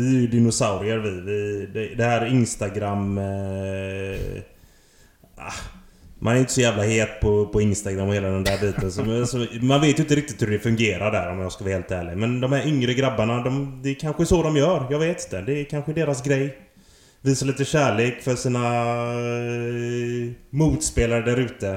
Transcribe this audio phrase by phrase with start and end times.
[0.00, 1.10] vi är ju dinosaurier vi.
[1.10, 3.18] vi det, det här Instagram...
[3.18, 4.42] Eh,
[5.36, 5.52] ah,
[6.18, 8.92] man är inte så jävla het på, på Instagram och hela den där biten.
[8.92, 11.74] Så, så, man vet ju inte riktigt hur det fungerar där om jag ska vara
[11.74, 12.16] helt ärlig.
[12.16, 14.86] Men de här yngre grabbarna, de, det är kanske så de gör.
[14.90, 15.40] Jag vet inte.
[15.40, 16.58] Det är kanske deras grej.
[17.22, 18.66] Visa lite kärlek för sina
[19.12, 21.76] eh, motspelare där ute.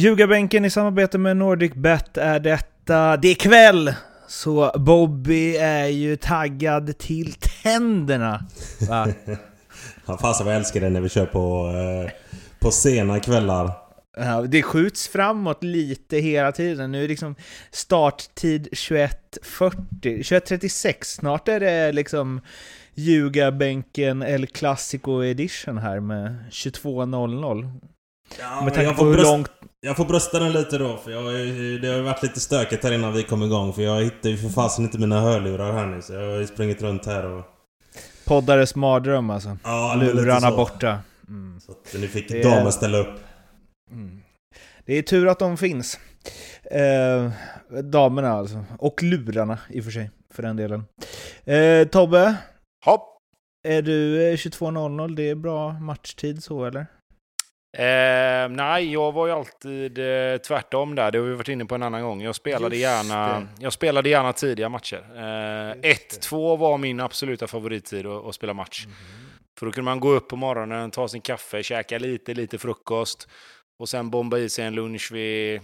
[0.00, 3.16] Ljugarbänken i samarbete med NordicBet är detta.
[3.16, 3.94] Det är kväll!
[4.28, 7.32] Så Bobby är ju taggad till
[7.62, 8.44] tänderna.
[8.88, 9.08] Va?
[10.06, 11.72] Ja, fasen vad jag älskar det när vi kör på,
[12.06, 12.10] eh,
[12.60, 13.72] på sena kvällar.
[14.16, 16.92] Ja, det skjuts framåt lite hela tiden.
[16.92, 17.34] Nu är det liksom
[17.70, 19.10] starttid 21.40,
[20.00, 20.94] 21.36.
[21.02, 22.40] Snart är det liksom
[22.94, 27.80] Ljugarbänken El Clasico edition här med 22.00.
[28.40, 29.50] Ja, Med tanke på hur bröst, långt...
[29.86, 31.24] jag får brösta den lite då för jag,
[31.82, 34.36] det har ju varit lite stökigt här innan vi kom igång för jag hittar ju
[34.36, 37.44] för fasen inte mina hörlurar här nu så jag har ju sprungit runt här och...
[38.26, 39.56] Poddares mardröm alltså.
[39.64, 40.56] Ja, Lurarna så.
[40.56, 40.98] borta.
[41.28, 41.60] Mm.
[41.60, 43.20] Så att ni fick Det är- damen ställa upp.
[43.90, 44.20] Mm.
[44.84, 45.98] Det är tur att de finns.
[46.70, 47.30] Eh,
[47.82, 48.64] damerna alltså.
[48.78, 50.84] Och lurarna i och för sig, för den delen.
[51.44, 52.34] Eh, Tobbe,
[52.84, 53.18] Hopp.
[53.68, 55.14] är du eh, 22.00?
[55.16, 56.86] Det är bra matchtid så eller?
[57.72, 61.10] Eh, nej, jag var ju alltid eh, tvärtom där.
[61.10, 62.22] Det har vi varit inne på en annan gång.
[62.22, 63.46] Jag spelade, Just gärna, det.
[63.58, 65.04] jag spelade gärna tidiga matcher.
[65.16, 68.86] Eh, Just 1-2 var min absoluta favorittid att, att spela match.
[68.86, 68.94] Mhm.
[69.58, 73.28] För då kunde man gå upp på morgonen, ta sin kaffe, käka lite, lite frukost
[73.80, 75.60] och sen bomba i sig en lunch vid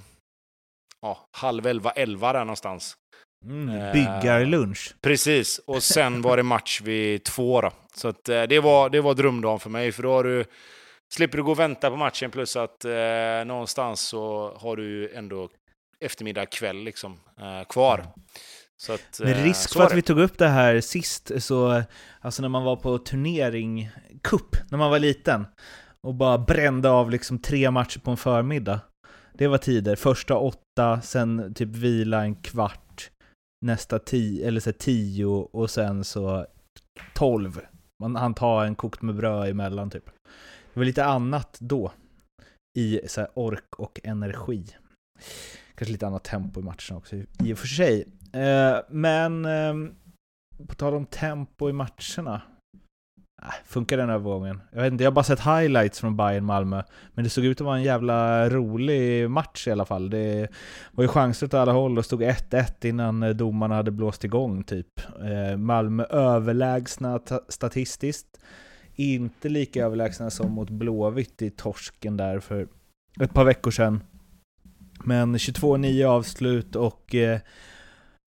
[1.03, 2.97] ja, halv elva, elva där någonstans.
[3.45, 4.95] Mm, Eh, byggarlunch.
[5.03, 7.71] Precis, och sen var det match vid två då.
[7.95, 10.45] Så att, eh, det, var, det var drömdagen för mig, för då har du,
[11.15, 15.49] slipper du gå och vänta på matchen plus att eh, någonstans så har du ändå
[16.05, 18.07] eftermiddag, kväll liksom, eh, kvar.
[18.83, 21.83] Så att, Med eh, risk så för att vi tog upp det här sist, så
[22.21, 23.91] alltså när man var på turnering,
[24.23, 25.47] cup, när man var liten
[26.07, 28.81] och bara brände av liksom tre matcher på en förmiddag.
[29.33, 29.97] Det var tider.
[29.97, 33.11] Första åtta, sen typ vila en kvart,
[33.67, 36.47] nästa tio, eller så tio och sen så
[37.15, 37.61] tolv.
[38.03, 40.05] Man hann ta en kokt med bröd emellan typ.
[40.77, 41.93] Det var lite annat då
[42.79, 44.67] i så här ork och energi.
[45.75, 48.05] Kanske lite annat tempo i matcherna också i och för sig.
[48.33, 49.95] Eh, men ehm,
[50.69, 52.43] på tal om tempo i matcherna.
[53.43, 54.61] Äh, funkar den övergången?
[54.71, 56.83] Jag vet inte, jag har bara sett highlights från Bayern Malmö.
[57.15, 60.11] Men det såg ut att vara en jävla rolig match i alla fall.
[60.11, 60.49] Det
[60.93, 65.01] var ju chanser åt alla håll och stod 1-1 innan domarna hade blåst igång typ.
[65.23, 68.39] Eh, Malmö överlägsna statistiskt.
[68.97, 72.69] Inte lika överlägsna som mot Blåvitt i torsken där för
[73.21, 74.03] ett par veckor sedan.
[75.05, 77.41] Men 22-9 avslut och eh,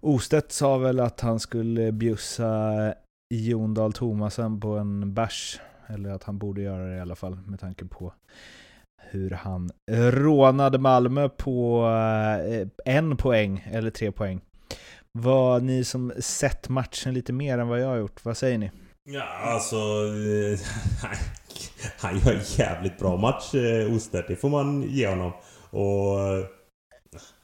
[0.01, 2.93] Ostedt sa väl att han skulle bjussa
[3.33, 5.59] Jon Dahl Tomasen på en bärs.
[5.87, 8.13] Eller att han borde göra det i alla fall med tanke på
[9.11, 9.71] hur han
[10.11, 11.85] rånade Malmö på
[12.49, 14.41] eh, en poäng, eller tre poäng.
[15.11, 18.71] Vad ni som sett matchen lite mer än vad jag har gjort, vad säger ni?
[19.03, 19.75] Ja, alltså...
[19.75, 20.59] Eh,
[21.99, 23.95] han gör en jävligt bra match, eh, Oster.
[23.95, 24.27] Ostedt.
[24.27, 25.31] Det får man ge honom.
[25.69, 26.19] Och...
[26.19, 26.45] Eh,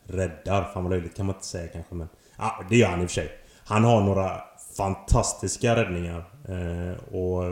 [0.08, 2.08] räddar, fan vad löjligt kan man inte säga kanske men...
[2.38, 3.32] Ja, det gör han i och för sig.
[3.66, 4.42] Han har några
[4.78, 6.26] fantastiska räddningar.
[6.50, 7.44] Eh, och...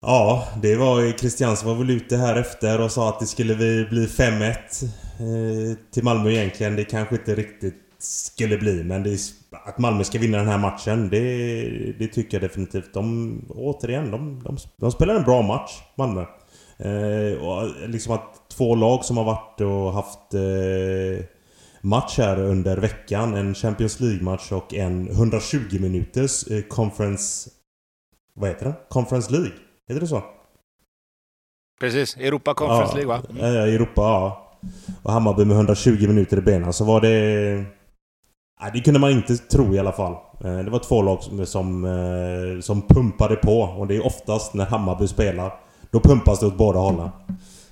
[0.00, 1.12] Ja, det var ju...
[1.12, 5.76] Christiansen var väl ute här efter och sa att det skulle bli bli 5-1 eh,
[5.92, 6.76] till Malmö egentligen.
[6.76, 9.18] Det kanske inte riktigt skulle bli men är,
[9.50, 12.94] att Malmö ska vinna den här matchen det, det tycker jag definitivt.
[12.94, 16.24] De, återigen, de, de, de spelar en bra match, Malmö.
[16.78, 21.24] Eh, och liksom att två lag som har varit och haft eh,
[21.80, 23.34] match här under veckan.
[23.34, 27.50] En Champions League-match och en 120 minuters eh, Conference...
[28.34, 28.74] Vad heter det?
[28.88, 29.52] Conference League?
[29.88, 30.22] Heter det så?
[31.80, 33.22] Precis, Europa Conference League va?
[33.40, 34.50] Ja, ja, Europa, ja.
[35.02, 36.72] Och Hammarby med 120 minuter i benen.
[36.72, 37.64] Så var det...
[38.64, 40.12] Nej, det kunde man inte tro i alla fall.
[40.44, 43.60] Eh, det var två lag som, som, eh, som pumpade på.
[43.60, 45.60] Och det är oftast när Hammarby spelar.
[45.90, 47.08] Då pumpas det åt båda hållen.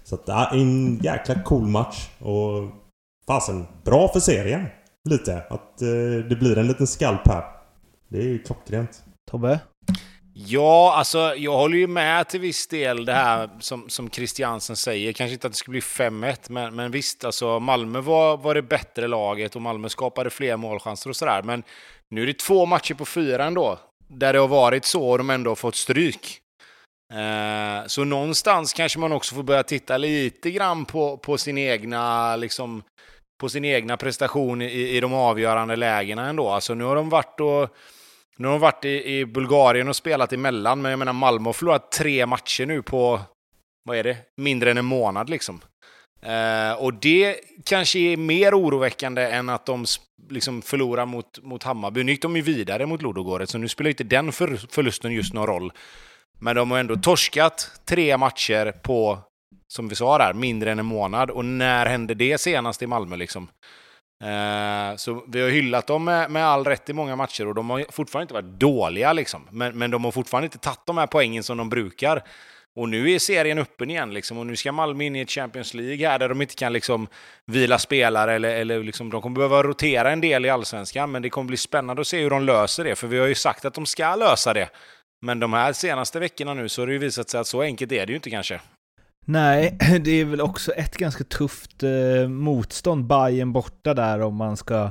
[0.04, 2.08] Så att, ja, en jäkla cool match.
[2.20, 2.70] Och
[3.26, 4.66] fasen, bra för serien.
[5.04, 5.42] Lite.
[5.50, 7.44] Att eh, det blir en liten skalp här.
[8.08, 9.04] Det är ju klockrent.
[9.30, 9.60] Tobbe?
[10.46, 15.12] Ja, alltså jag håller ju med till viss del det här som, som Christiansen säger.
[15.12, 18.62] Kanske inte att det skulle bli 5-1, men, men visst, alltså Malmö var, var det
[18.62, 21.42] bättre laget och Malmö skapade fler målchanser och sådär.
[21.42, 21.62] Men
[22.08, 23.78] Nu är det två matcher på fyra ändå,
[24.08, 26.38] där det har varit så och de ändå har fått stryk.
[27.12, 32.36] Eh, så någonstans kanske man också får börja titta lite grann på, på sin egna,
[32.36, 32.82] liksom,
[33.40, 36.48] på sin egna prestation i, i de avgörande lägena ändå.
[36.48, 37.76] Alltså nu har de varit och
[38.42, 41.52] nu har de varit i, i Bulgarien och spelat emellan, men jag menar Malmö har
[41.52, 43.20] förlorat tre matcher nu på,
[43.84, 45.60] vad är det, mindre än en månad liksom.
[46.22, 49.84] Eh, och det kanske är mer oroväckande än att de
[50.30, 52.04] liksom förlorar mot, mot Hammarby.
[52.04, 55.34] Nu gick de ju vidare mot Lodogåret, så nu spelar inte den för, förlusten just
[55.34, 55.72] någon roll.
[56.38, 59.18] Men de har ändå torskat tre matcher på,
[59.68, 61.30] som vi sa där, mindre än en månad.
[61.30, 63.48] Och när hände det senast i Malmö liksom?
[64.22, 67.70] Eh, så vi har hyllat dem med, med, all rätt i många matcher och de
[67.70, 69.48] har fortfarande inte varit dåliga liksom.
[69.50, 72.22] Men, men de har fortfarande inte tagit de här poängen som de brukar.
[72.76, 75.74] Och nu är serien öppen igen liksom, och nu ska Malmö in i ett Champions
[75.74, 77.06] League här där de inte kan liksom
[77.46, 81.10] vila spelare eller, eller liksom, de kommer behöva rotera en del i allsvenskan.
[81.10, 83.34] Men det kommer bli spännande att se hur de löser det, för vi har ju
[83.34, 84.68] sagt att de ska lösa det.
[85.20, 87.92] Men de här senaste veckorna nu så har det ju visat sig att så enkelt
[87.92, 88.60] är det ju inte kanske.
[89.24, 94.56] Nej, det är väl också ett ganska tufft eh, motstånd, Bayern borta där om man
[94.56, 94.90] ska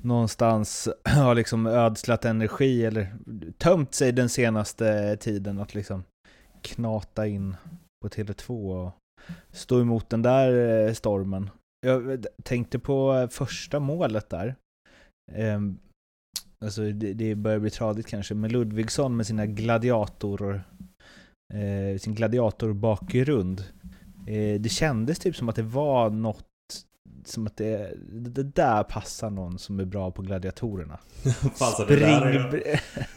[0.00, 3.14] någonstans ha liksom ödslat energi eller
[3.58, 6.04] tömt sig den senaste tiden att liksom
[6.62, 7.56] knata in
[8.02, 8.92] på Tele2 och
[9.50, 11.50] stå emot den där eh, stormen.
[11.86, 14.54] Jag eh, tänkte på eh, första målet där.
[15.32, 15.60] Eh,
[16.64, 20.64] alltså det, det börjar bli tradigt kanske, med Ludvigsson med sina gladiatorer
[21.52, 23.64] eh, sin gladiatorbakgrund.
[24.26, 26.46] Eh, det kändes typ som att det var något
[27.24, 30.98] som att det, det där passar någon som är bra på gladiatorerna.
[31.58, 32.62] Passar det där jag,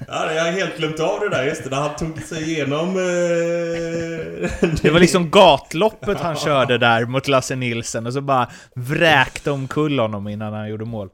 [0.08, 2.90] ja, jag har helt glömt av det där just det, när han tog sig igenom...
[2.90, 4.70] Eh...
[4.82, 10.00] det var liksom gatloppet han körde där mot Lasse Nilsen och så bara vräkte omkull
[10.00, 11.10] honom innan han gjorde mål.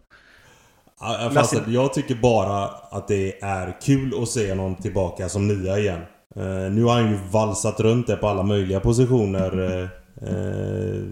[0.99, 6.01] Ja, jag tycker bara att det är kul att se någon tillbaka som nia igen.
[6.35, 11.03] Eh, nu har han ju valsat runt det på alla möjliga positioner eh, eh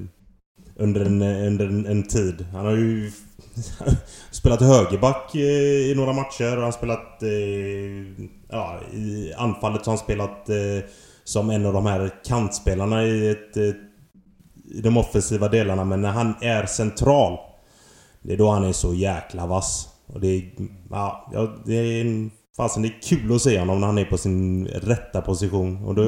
[0.75, 2.45] under, en, under en, en, tid.
[2.53, 3.11] Han har ju
[4.31, 7.23] spelat högerback eh, i några matcher och han har spelat...
[7.23, 10.49] Eh, ja, I anfallet så har han spelat
[11.23, 15.83] som en av de här kantspelarna i, ett, i de offensiva delarna.
[15.83, 17.37] Men när han är central,
[18.21, 19.87] det är då han är så jäkla vass.
[20.05, 20.51] Och det är...
[20.89, 21.29] Ja,
[21.65, 24.67] det är en Fasen det är kul att se honom när han är på sin
[24.67, 25.85] rätta position.
[25.85, 26.03] Och då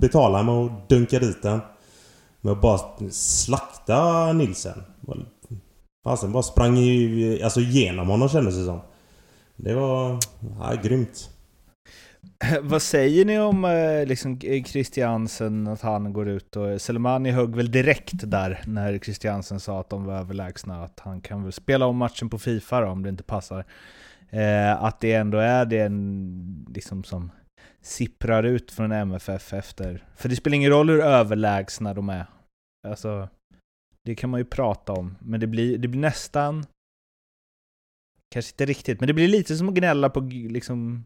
[0.00, 1.60] betalar han med att dunka dit den.
[2.40, 2.78] Med att bara
[3.10, 4.82] slakta Nilsen.
[6.04, 8.80] Fasen bara sprang ju, alltså igenom honom kändes det som.
[9.56, 10.18] Det var
[10.60, 11.30] ja, grymt.
[12.62, 16.68] Vad säger ni om eh, liksom Christiansen, att han går ut och...
[16.68, 21.20] Eh, Selmani högg väl direkt där när Christiansen sa att de var överlägsna, att han
[21.20, 23.64] kan väl spela om matchen på Fifa då, om det inte passar.
[24.30, 25.88] Eh, att det ändå är det
[26.74, 27.30] liksom som
[27.80, 30.04] sipprar ut från MFF efter...
[30.16, 32.26] För det spelar ingen roll hur överlägsna de är.
[32.88, 33.28] Alltså,
[34.02, 35.16] det kan man ju prata om.
[35.20, 36.66] Men det blir, det blir nästan...
[38.34, 41.04] Kanske inte riktigt, men det blir lite som att gnälla på liksom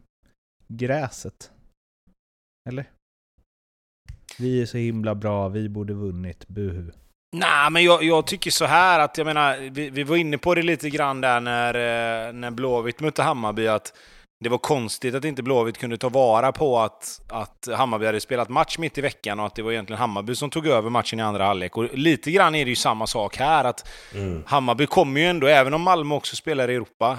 [0.67, 1.51] gräset.
[2.69, 2.89] Eller?
[4.39, 6.91] Vi är så himla bra, vi borde vunnit, buhu.
[7.31, 10.55] Nej, men jag, jag, tycker så här att jag menar, vi, vi, var inne på
[10.55, 11.73] det lite grann där när,
[12.27, 13.93] eh, när Blåvitt mötte Hammarby, att
[14.39, 18.49] det var konstigt att inte Blåvitt kunde ta vara på att, att Hammarby hade spelat
[18.49, 21.21] match mitt i veckan och att det var egentligen Hammarby som tog över matchen i
[21.21, 21.77] andra halvlek.
[21.77, 24.43] Och lite grann är det ju samma sak här, att mm.
[24.47, 27.17] Hammarby kommer ju ändå, även om Malmö också spelar i Europa,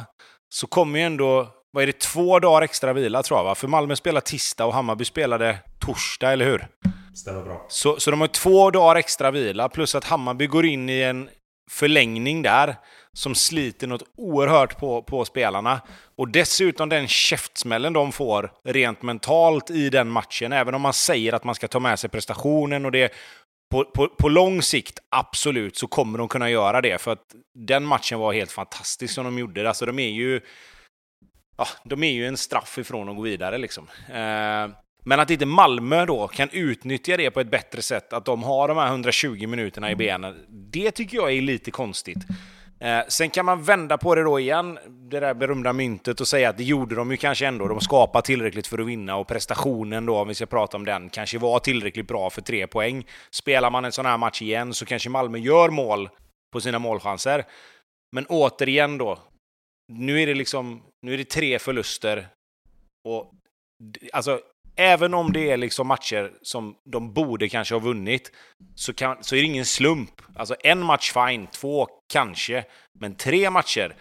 [0.49, 3.55] så kommer ju ändå, vad är det, två dagar extra vila tror jag va?
[3.55, 6.69] För Malmö spelar tisdag och Hammarby spelade torsdag, eller hur?
[7.15, 7.67] Stämmer bra.
[7.69, 11.29] Så, så de har två dagar extra vila, plus att Hammarby går in i en
[11.71, 12.77] förlängning där
[13.13, 15.81] som sliter något oerhört på, på spelarna.
[16.17, 21.33] Och dessutom den käftsmällen de får rent mentalt i den matchen, även om man säger
[21.33, 23.13] att man ska ta med sig prestationen och det
[23.73, 27.01] på, på, på lång sikt, absolut, så kommer de kunna göra det.
[27.01, 29.69] För att den matchen var helt fantastisk som de gjorde.
[29.69, 30.41] Alltså de är ju...
[31.57, 33.89] Ja, de är ju en straff ifrån att gå vidare liksom.
[34.09, 34.69] Eh,
[35.05, 38.69] men att inte Malmö då kan utnyttja det på ett bättre sätt, att de har
[38.69, 42.19] de här 120 minuterna i benen, det tycker jag är lite konstigt.
[42.83, 46.49] Eh, sen kan man vända på det då igen, det där berömda myntet, och säga
[46.49, 47.69] att det gjorde de ju kanske ändå.
[47.69, 51.09] De skapade tillräckligt för att vinna och prestationen då, om vi ska prata om den,
[51.09, 53.07] kanske var tillräckligt bra för tre poäng.
[53.31, 56.09] Spelar man en sån här match igen så kanske Malmö gör mål
[56.53, 57.45] på sina målchanser.
[58.13, 59.19] Men återigen då,
[59.93, 62.29] nu är det liksom, nu är det tre förluster.
[63.09, 63.33] Och
[64.13, 64.41] alltså,
[64.77, 68.33] även om det är liksom matcher som de borde kanske ha vunnit,
[68.75, 70.23] så, kan, så är det ingen slump.
[70.37, 72.65] Alltså en match fine, två kanske,
[73.01, 73.97] men tre matcher,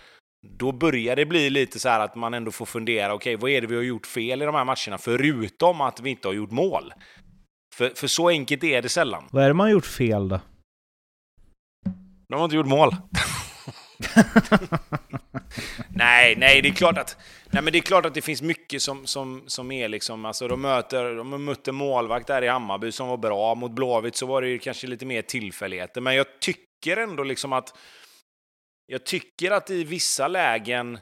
[0.58, 3.52] då börjar det bli lite så här att man ändå får fundera, okej, okay, vad
[3.52, 4.98] är det vi har gjort fel i de här matcherna?
[4.98, 6.94] Förutom att vi inte har gjort mål.
[7.76, 9.24] För, för så enkelt är det sällan.
[9.32, 10.40] Vad är det man har gjort fel då?
[12.30, 12.96] De har inte gjort mål.
[15.90, 17.18] nej, nej, det är klart att
[17.54, 20.48] Nej, men det är klart att det finns mycket som, som, som är liksom, alltså
[20.48, 23.56] de möter, de mötte målvakt där i Hammarby som var bra.
[23.56, 27.54] Mot Blåvitt så var det ju kanske lite mer tillfälligheter, men jag tycker ändå liksom
[27.54, 27.78] att
[28.86, 31.00] jag tycker att i vissa lägen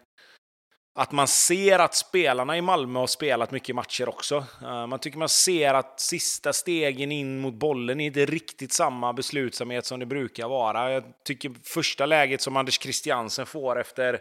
[1.00, 4.46] att man ser att spelarna i Malmö har spelat mycket matcher också.
[4.62, 9.14] Eh, man tycker man ser att sista stegen in mot bollen är inte riktigt samma
[9.14, 10.92] beslutsamhet som det brukar vara.
[10.92, 14.20] Jag tycker första läget som Anders Christiansen får efter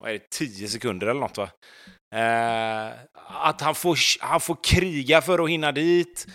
[0.00, 1.50] vad är det, 10 sekunder eller något va?
[2.14, 2.92] Eh,
[3.46, 6.26] att han får, han får kriga för att hinna dit.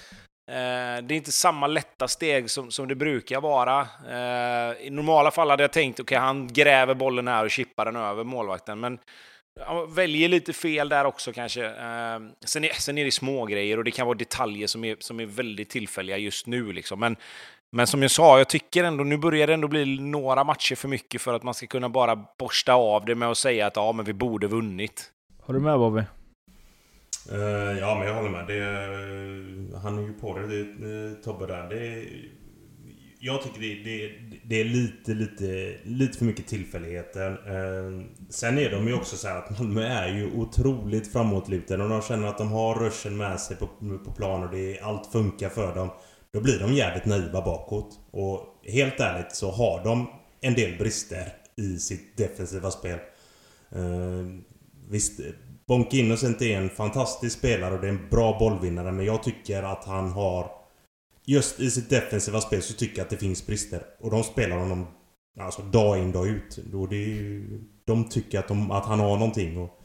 [0.52, 3.82] Eh, det är inte samma lätta steg som, som det brukar vara.
[4.10, 7.86] Eh, I normala fall hade jag tänkt, okej, okay, han gräver bollen här och chippar
[7.86, 9.00] den över målvakten, men
[9.90, 11.66] väljer lite fel där också kanske.
[11.66, 14.96] Eh, sen, är, sen är det små grejer och det kan vara detaljer som är,
[15.00, 16.74] som är väldigt tillfälliga just nu.
[16.74, 17.00] Liksom.
[17.00, 17.16] Men,
[17.72, 20.88] men som jag sa, jag tycker ändå nu börjar det ändå bli några matcher för
[20.88, 23.92] mycket för att man ska kunna bara borsta av det med att säga att ja,
[23.92, 25.12] men vi borde vunnit.
[25.42, 26.02] Håller du med Bobby?
[27.32, 28.48] Uh, ja, men jag håller med.
[28.48, 31.70] Det, han är ju på det, det Tobbe där.
[31.70, 32.06] Det,
[33.20, 34.12] jag tycker det, det,
[34.44, 37.32] det, är lite, lite, lite för mycket tillfälligheter.
[37.32, 42.02] Eh, sen är de ju också så att Malmö är ju otroligt framåtlutade och de
[42.02, 43.68] känner att de har ruschen med sig på,
[44.06, 45.90] på plan och det, allt funkar för dem.
[46.34, 48.00] Då blir de jävligt naiva bakåt.
[48.12, 50.08] Och helt ärligt så har de
[50.42, 53.00] en del brister i sitt defensiva spel.
[53.72, 54.26] Eh,
[54.90, 55.20] visst,
[55.68, 59.64] Bonke Innocent är en fantastisk spelare och det är en bra bollvinnare men jag tycker
[59.64, 60.52] att han har...
[61.30, 63.84] Just i sitt defensiva spel så tycker jag att det finns brister.
[64.00, 64.88] Och de spelar honom
[65.40, 66.60] alltså dag in dag ut.
[66.72, 69.58] Då det är ju, de tycker att, de, att han har någonting.
[69.58, 69.84] Och,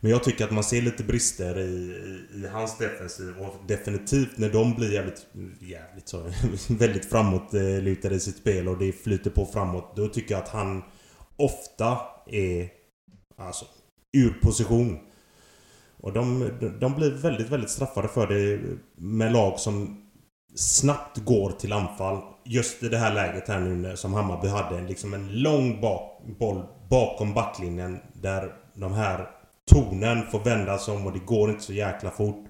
[0.00, 4.38] men jag tycker att man ser lite brister i, i, i hans defensiv och definitivt
[4.38, 5.26] när de blir jävligt,
[5.60, 6.32] jävligt sorry,
[6.78, 9.96] väldigt framåtlutade i sitt spel och det flyter på framåt.
[9.96, 10.82] Då tycker jag att han
[11.36, 12.68] ofta är
[13.36, 13.64] alltså
[14.12, 14.98] ur position.
[16.00, 18.60] Och de, de blir väldigt, väldigt straffade för det
[18.96, 20.04] med lag som
[20.58, 22.22] snabbt går till anfall.
[22.44, 26.62] Just i det här läget här nu som Hammarby hade liksom en lång bak, boll
[26.90, 29.30] bakom backlinjen där de här
[29.70, 32.44] tonen får vändas om och det går inte så jäkla fort.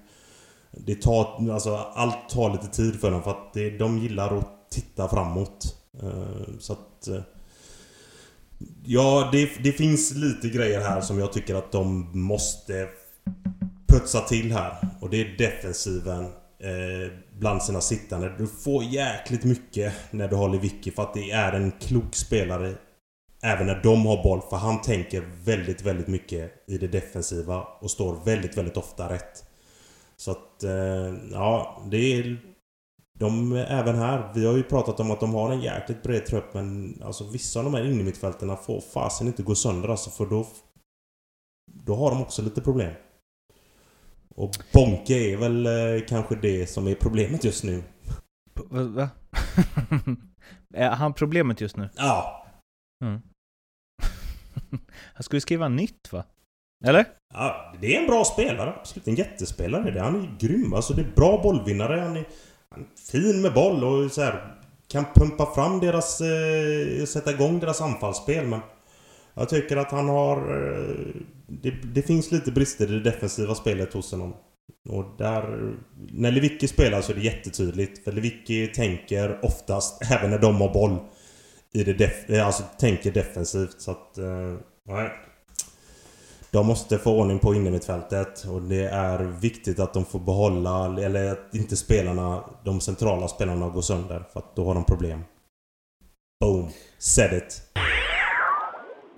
[0.71, 4.69] Det tar, alltså allt tar lite tid för dem för att det, de gillar att
[4.69, 5.75] titta framåt.
[6.03, 7.07] Eh, så att...
[7.07, 7.21] Eh,
[8.85, 12.87] ja, det, det finns lite grejer här som jag tycker att de måste
[13.87, 14.77] putsa till här.
[15.01, 18.35] Och det är defensiven eh, bland sina sittande.
[18.37, 22.75] Du får jäkligt mycket när du har Lewicki för att det är en klok spelare
[23.41, 27.91] Även när de har boll, för han tänker väldigt, väldigt mycket i det defensiva och
[27.91, 29.45] står väldigt, väldigt ofta rätt.
[30.17, 32.37] Så att, eh, ja, det är...
[33.19, 36.53] De, även här, vi har ju pratat om att de har en jäkligt bred trupp
[36.53, 40.47] men alltså vissa av de här innermittfältarna får fasen inte gå sönder alltså för då...
[41.85, 42.93] Då har de också lite problem.
[44.39, 47.83] Och Bonke är väl eh, kanske det som är problemet just nu.
[48.69, 49.09] Va?
[50.73, 51.89] är han problemet just nu?
[51.95, 52.45] Ja.
[53.03, 53.21] Mm.
[55.13, 56.23] Han skulle skriva nytt va?
[56.85, 57.05] Eller?
[57.33, 58.73] Ja, det är en bra spelare.
[58.79, 59.91] Absolut en jättespelare.
[59.91, 60.01] Det.
[60.01, 60.73] Han är grym.
[60.73, 61.99] Alltså det är bra bollvinnare.
[61.99, 62.27] Han är,
[62.69, 66.21] han är fin med boll och så här, kan pumpa fram deras...
[66.21, 68.59] Eh, sätta igång deras anfallsspel men...
[69.39, 70.37] Jag tycker att han har...
[70.37, 71.05] Eh,
[71.47, 74.33] det, det, finns lite brister i det defensiva spelet hos honom.
[74.89, 75.73] Och där...
[76.11, 78.03] När Lewicki spelar så är det jättetydligt.
[78.03, 80.97] För Lewicki tänker oftast, även när de har boll,
[81.73, 84.17] i det def eh, alltså tänker defensivt så att...
[84.17, 84.55] Eh,
[84.85, 85.11] nej.
[86.51, 91.31] De måste få ordning på innermittfältet och det är viktigt att de får behålla, eller
[91.31, 95.23] att inte spelarna, de centrala spelarna går sönder för att då har de problem.
[96.39, 96.69] Boom.
[96.97, 97.61] Said it.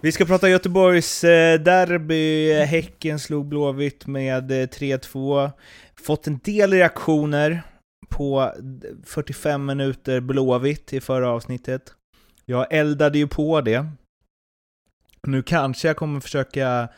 [0.03, 2.53] Vi ska prata Göteborgs eh, derby.
[2.53, 5.51] Häcken slog Blåvitt med eh, 3-2.
[5.96, 7.63] Fått en del reaktioner
[8.10, 8.51] på
[9.05, 11.93] 45 minuter Blåvitt i förra avsnittet.
[12.46, 13.86] Jag eldade ju på det.
[15.27, 16.89] Nu kanske jag kommer försöka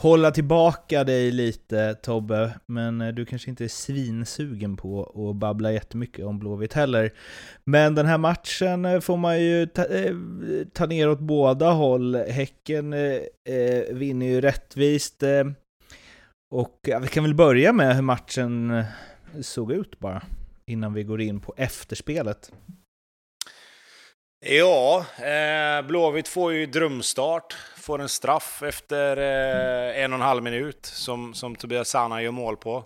[0.00, 5.72] hålla tillbaka dig lite Tobbe, men eh, du kanske inte är svinsugen på att babbla
[5.72, 7.12] jättemycket om Blåvitt heller.
[7.64, 10.14] Men den här matchen eh, får man ju ta, eh,
[10.72, 12.16] ta ner åt båda håll.
[12.16, 13.20] Häcken eh,
[13.90, 15.22] vinner ju rättvist.
[15.22, 15.44] Eh,
[16.50, 18.84] och ja, vi kan väl börja med hur matchen
[19.40, 20.22] såg ut bara,
[20.66, 22.52] innan vi går in på efterspelet.
[24.46, 27.56] Ja, eh, Blåvitt får ju drömstart.
[27.76, 32.30] får en straff efter eh, en och en halv minut som, som Tobias Sana gör
[32.30, 32.84] mål på.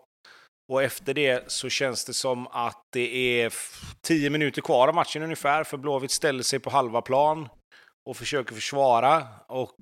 [0.73, 3.52] Och efter det så känns det som att det är
[4.02, 7.49] tio minuter kvar av matchen ungefär, för Blåvitt ställer sig på halva plan
[8.11, 9.76] och försöker försvara och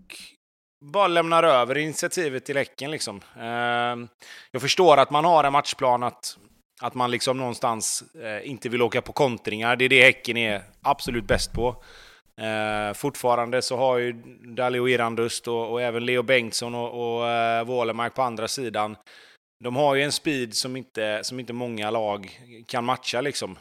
[0.85, 2.91] bara lämnar över initiativet till Häcken.
[2.91, 3.21] Liksom.
[3.37, 4.09] Eh,
[4.51, 6.39] jag förstår att man har en matchplan, att,
[6.81, 9.77] att man liksom någonstans eh, inte vill åka på kontringar.
[9.77, 11.83] Det är det Häcken är absolut bäst på.
[12.41, 14.13] Eh, fortfarande så har ju
[14.57, 18.97] Dalio Irandust och, och, även Leo Bengtsson och, och eh, Wålemark på andra sidan.
[19.65, 23.59] De har ju en speed som inte, som inte många lag kan matcha liksom.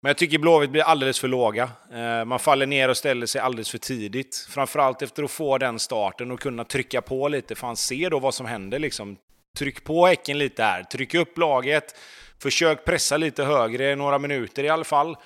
[0.00, 1.70] Men jag tycker Blåvitt blir alldeles för låga.
[1.92, 4.46] Eh, man faller ner och ställer sig alldeles för tidigt.
[4.50, 7.54] Framförallt efter att få den starten och kunna trycka på lite.
[7.54, 9.16] Fan, se då vad som händer liksom.
[9.58, 10.82] Tryck på Häcken lite här.
[10.82, 11.94] Tryck upp laget.
[12.42, 15.16] Försök pressa lite högre, några minuter i alla fall.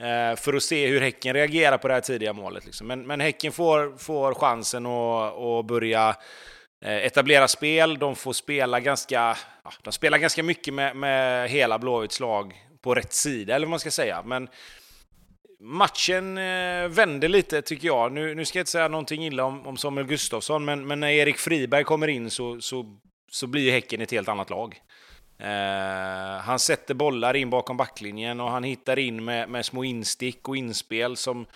[0.00, 2.64] Eh, för att se hur Häcken reagerar på det här tidiga målet.
[2.64, 2.86] Liksom.
[2.86, 6.16] Men, men Häcken får, får chansen att, att börja
[6.84, 7.98] eh, etablera spel.
[7.98, 12.94] De får spela ganska, ja, de spelar ganska mycket med, med hela Blåvitts lag på
[12.94, 14.22] rätt sida, eller vad man ska säga.
[14.24, 14.48] Men
[15.60, 18.12] matchen eh, vände lite, tycker jag.
[18.12, 21.08] Nu, nu ska jag inte säga någonting illa om, om Samuel Gustafsson, men, men när
[21.08, 22.98] Erik Friberg kommer in så, så,
[23.30, 24.80] så blir Häcken ett helt annat lag.
[25.40, 30.48] Eh, han sätter bollar in bakom backlinjen och han hittar in med, med små instick
[30.48, 31.46] och inspel som,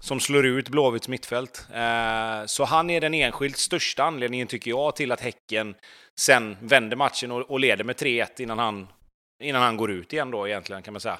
[0.00, 1.66] som slår ut Blåvitts mittfält.
[1.74, 5.74] Eh, så han är den enskilt största anledningen, tycker jag, till att Häcken
[6.20, 8.88] sen vänder matchen och, och leder med 3-1 innan han,
[9.42, 11.18] innan han går ut igen då egentligen, kan man säga.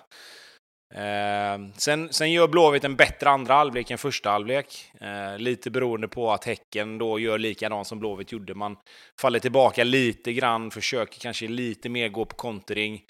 [0.95, 4.93] Eh, sen, sen gör Blåvitt en bättre andra halvlek än första halvlek.
[5.01, 8.55] Eh, lite beroende på att Häcken då gör likadant som Blåvitt gjorde.
[8.55, 8.77] Man
[9.21, 13.03] faller tillbaka lite grann, försöker kanske lite mer gå på kontring.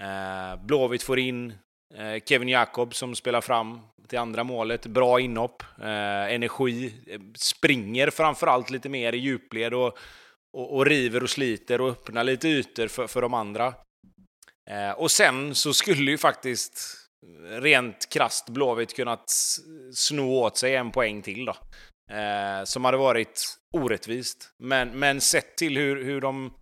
[0.00, 1.50] Eh, Blåvitt får in
[1.94, 4.86] eh, Kevin Jakob som spelar fram till andra målet.
[4.86, 6.94] Bra inhopp, ehm, eh, energi,
[7.36, 9.98] springer framförallt lite mer i djupled och,
[10.52, 13.74] och, och river och sliter och öppnar lite ytor för, för de andra.
[14.70, 17.03] Eh, och sen så skulle ju faktiskt
[17.60, 19.24] rent krast Blåvitt kunnat
[19.94, 21.54] sno åt sig en poäng till då.
[22.10, 24.50] Eh, som hade varit orättvist.
[24.58, 26.52] Men, men sett till hur, hur de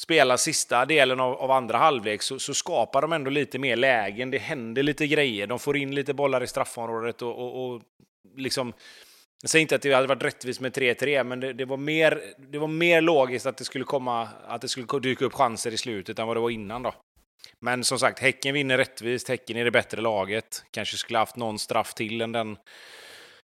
[0.00, 4.30] spelar sista delen av, av andra halvlek så, så, skapar de ändå lite mer lägen.
[4.30, 5.46] Det händer lite grejer.
[5.46, 7.82] De får in lite bollar i straffområdet och, och, och
[8.36, 8.72] liksom...
[9.42, 12.20] Jag säger inte att det hade varit rättvist med 3-3, men det, det, var mer,
[12.38, 15.78] det var mer logiskt att det skulle komma, att det skulle dyka upp chanser i
[15.78, 16.94] slutet än vad det var innan då.
[17.64, 19.28] Men som sagt, Häcken vinner rättvist.
[19.28, 20.64] Häcken är det bättre laget.
[20.70, 22.56] Kanske skulle haft någon straff till än den,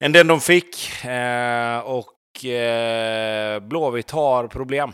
[0.05, 1.05] än den de fick.
[1.05, 4.93] Eh, och eh, Blåvitt har problem.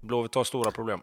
[0.00, 1.00] Blåvitt har stora problem.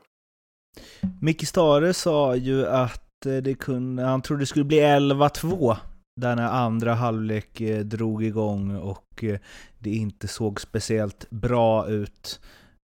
[1.22, 5.78] Micke Stare sa ju att eh, det kunde, han trodde det skulle bli 11-2
[6.22, 9.40] där när andra halvlek eh, drog igång och eh,
[9.80, 12.40] det inte såg speciellt bra ut.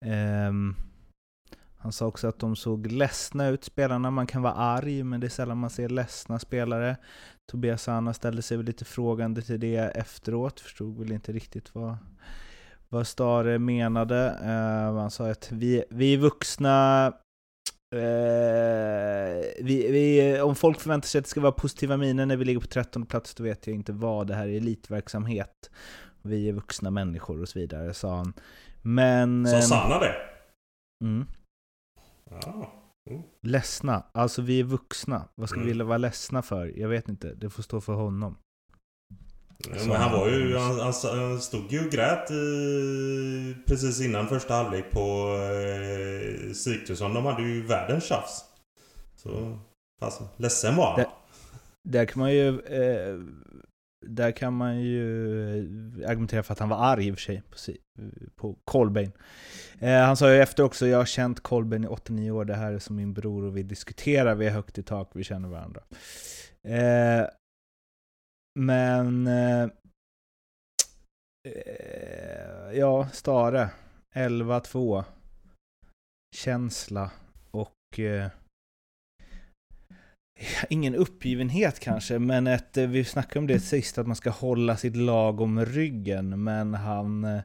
[0.07, 0.77] Um,
[1.81, 4.11] han sa också att de såg ledsna ut, spelarna.
[4.11, 6.97] Man kan vara arg, men det är sällan man ser ledsna spelare.
[7.51, 11.97] Tobias Anna ställde sig väl lite frågande till det efteråt, förstod väl inte riktigt vad,
[12.89, 14.39] vad Stare menade.
[14.43, 17.07] Uh, han sa att vi, vi är vuxna,
[17.95, 18.01] uh,
[19.61, 22.61] vi, vi, om folk förväntar sig att det ska vara positiva miner när vi ligger
[22.61, 24.27] på 13 plats, då vet jag inte vad.
[24.27, 25.71] Det här är elitverksamhet.
[26.23, 28.33] Vi är vuxna människor och så vidare, sa han.
[28.83, 29.47] Men...
[29.47, 30.15] Sa Sanna det?
[31.05, 31.27] Mm.
[32.31, 32.73] Ja.
[33.11, 33.23] Mm.
[33.43, 34.03] Ledsna.
[34.13, 35.29] Alltså vi är vuxna.
[35.35, 35.67] Vad ska mm.
[35.67, 36.79] vi vilja vara ledsna för?
[36.79, 37.35] Jag vet inte.
[37.35, 38.39] Det får stå för honom.
[39.59, 40.57] Ja, men han var ju...
[40.57, 40.81] Han,
[41.19, 47.15] han stod ju och grät i, precis innan första halvlek på eh, Sigtuna.
[47.15, 48.45] De hade ju världens tjafs.
[49.17, 49.59] Så...
[50.01, 50.97] Alltså, ledsen var han.
[50.97, 51.09] Där,
[51.85, 52.61] där kan man ju...
[52.61, 53.19] Eh,
[54.07, 55.03] där kan man ju
[56.01, 57.77] eh, argumentera för att han var arg i och för sig
[58.37, 59.13] på, Colbain.
[59.79, 62.73] Eh, han sa ju efter också, jag har känt Colbain i 89 år, det här
[62.73, 65.81] är som min bror och vi diskuterar, vi är högt i tak, vi känner varandra.
[66.69, 67.27] Eh,
[68.61, 69.27] men...
[69.27, 69.69] Eh,
[72.73, 73.71] ja, Stare.
[74.15, 75.05] 11-2.
[76.37, 77.11] Känsla
[77.51, 78.29] och eh,
[80.69, 84.77] ingen uppgivenhet kanske, men ett, eh, vi snackade om det sist, att man ska hålla
[84.77, 87.43] sitt lag om ryggen, men han är eh,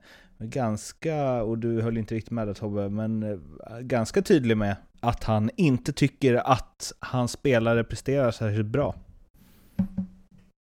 [0.47, 5.23] ganska, och du höll inte riktigt med det Tobbe, men eh, ganska tydlig med att
[5.23, 8.95] han inte tycker att hans spelare presterar särskilt bra.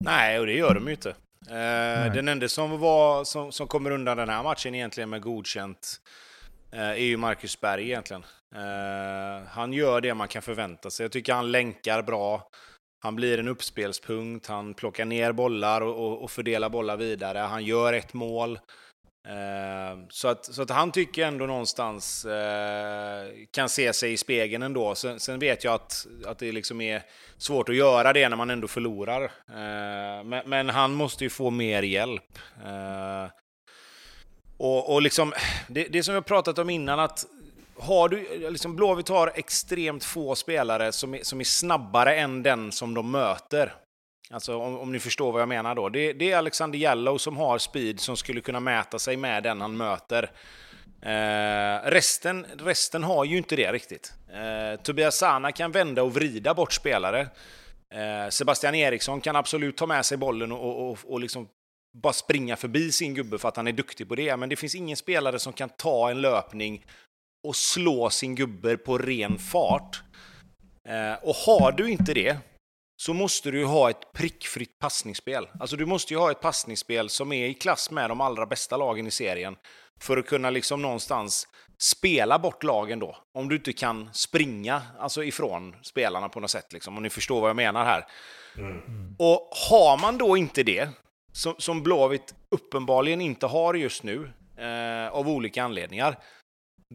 [0.05, 1.09] Nej, och det gör de ju inte.
[1.49, 6.01] Eh, den enda som, var, som, som kommer undan den här matchen egentligen med godkänt
[6.77, 8.23] Eh, är ju Marcus Berg egentligen.
[8.55, 11.03] Eh, han gör det man kan förvänta sig.
[11.03, 12.49] Jag tycker han länkar bra.
[13.03, 17.37] Han blir en uppspelspunkt, han plockar ner bollar och, och, och fördelar bollar vidare.
[17.37, 18.59] Han gör ett mål.
[19.27, 24.63] Eh, så, att, så att han tycker ändå någonstans eh, kan se sig i spegeln
[24.63, 24.95] ändå.
[24.95, 27.01] Sen, sen vet jag att, att det liksom är
[27.37, 29.23] svårt att göra det när man ändå förlorar.
[29.49, 32.39] Eh, men, men, han måste ju få mer hjälp.
[32.65, 33.29] Eh,
[34.57, 35.33] och, och liksom,
[35.67, 37.25] det, det som jag pratat om innan, att
[37.79, 42.71] har du, liksom Blåvitt har extremt få spelare som är, som är snabbare än den
[42.71, 43.73] som de möter.
[44.31, 45.89] Alltså om, om ni förstår vad jag menar då.
[45.89, 49.61] Det, det, är Alexander Yellow som har speed som skulle kunna mäta sig med den
[49.61, 50.31] han möter.
[51.01, 54.13] Eh, resten, resten har ju inte det riktigt.
[54.33, 57.21] Eh, Tobias Sana kan vända och vrida bort spelare.
[57.93, 61.47] Eh, Sebastian Eriksson kan absolut ta med sig bollen och, och, och liksom
[62.03, 64.37] bara springa förbi sin gubbe för att han är duktig på det.
[64.37, 66.85] Men det finns ingen spelare som kan ta en löpning
[67.47, 70.01] och slå sin gubbe på ren fart.
[70.89, 72.37] Eh, och har du inte det,
[73.01, 75.47] så måste du ha ett prickfritt passningsspel.
[75.59, 78.77] Alltså du måste ju ha ett passningsspel som är i klass med de allra bästa
[78.77, 79.55] lagen i serien
[80.01, 81.47] för att kunna liksom någonstans
[81.81, 83.17] spela bort lagen då.
[83.33, 87.41] Om du inte kan springa alltså ifrån spelarna på något sätt, liksom, om ni förstår
[87.41, 88.05] vad jag menar här.
[88.57, 89.15] Mm.
[89.19, 90.89] Och har man då inte det,
[91.37, 96.17] som, som Blåvitt uppenbarligen inte har just nu, eh, av olika anledningar,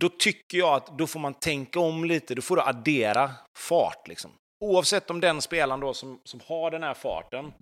[0.01, 4.09] då tycker jag att då får man tänka om lite, då får du addera fart.
[4.09, 4.31] Liksom.
[4.65, 7.53] Oavsett om den spelaren då som, som har den här farten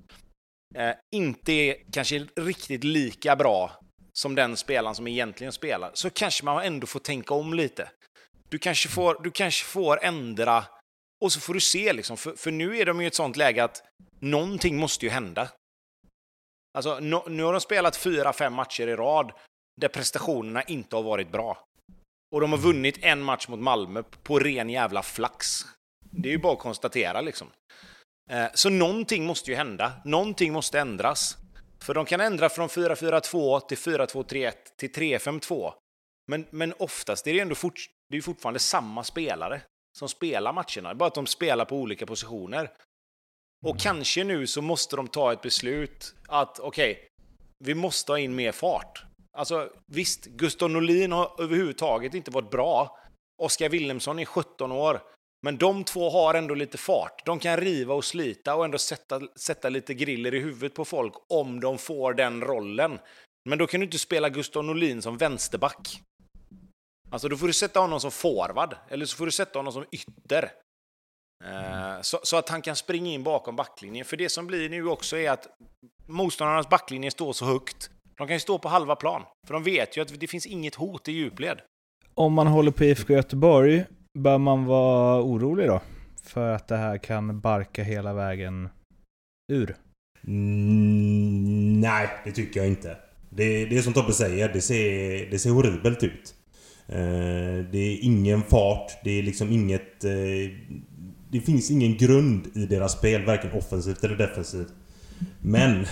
[0.74, 3.72] eh, inte är kanske riktigt lika bra
[4.12, 7.90] som den spelaren som egentligen spelar, så kanske man ändå får tänka om lite.
[8.48, 10.64] Du kanske får, du kanske får ändra,
[11.24, 13.64] och så får du se, liksom, för, för nu är de i ett sånt läge
[13.64, 13.82] att
[14.20, 15.48] någonting måste ju hända.
[16.74, 19.32] Alltså, nu, nu har de spelat fyra, fem matcher i rad
[19.80, 21.64] där prestationerna inte har varit bra.
[22.34, 25.46] Och de har vunnit en match mot Malmö på ren jävla flax.
[26.10, 27.48] Det är ju bara att konstatera liksom.
[28.30, 29.92] Eh, så någonting måste ju hända.
[30.04, 31.36] Någonting måste ändras.
[31.82, 35.72] För de kan ändra från 4-4-2 till 4-2-3-1 till 3-5-2.
[36.28, 39.60] Men, men oftast är det ändå fort, det är fortfarande samma spelare
[39.98, 40.94] som spelar matcherna.
[40.94, 42.70] Bara att de spelar på olika positioner.
[43.66, 47.04] Och kanske nu så måste de ta ett beslut att okej, okay,
[47.64, 49.04] vi måste ha in mer fart.
[49.32, 52.98] Alltså visst, Gustav Norlin har överhuvudtaget inte varit bra.
[53.42, 55.00] Oskar Willemsson är 17 år.
[55.42, 57.26] Men de två har ändå lite fart.
[57.26, 61.14] De kan riva och slita och ändå sätta, sätta lite griller i huvudet på folk
[61.28, 62.98] om de får den rollen.
[63.48, 66.00] Men då kan du inte spela Gustav Norlin som vänsterback.
[67.10, 69.84] Alltså då får du sätta honom som forward, eller så får du sätta honom som
[69.92, 70.52] ytter.
[71.44, 74.04] Eh, så, så, att han kan springa in bakom backlinjen.
[74.04, 75.48] För det som blir nu också är att
[76.06, 77.90] motståndarnas backlinje står så högt.
[78.18, 80.74] De kan ju stå på halva plan, för de vet ju att det finns inget
[80.74, 81.60] hot i djupled.
[82.14, 83.84] Om man håller på IFK Göteborg,
[84.18, 85.80] bör man vara orolig då?
[86.22, 88.68] För att det här kan barka hela vägen
[89.52, 89.76] ur?
[90.26, 92.96] Mm, nej, det tycker jag inte.
[93.30, 96.34] Det, det är som Tobbe säger, det ser, det ser horribelt ut.
[96.88, 100.04] Eh, det är ingen fart, det är liksom inget...
[100.04, 100.10] Eh,
[101.30, 104.72] det finns ingen grund i deras spel, varken offensivt eller defensivt.
[105.40, 105.86] Men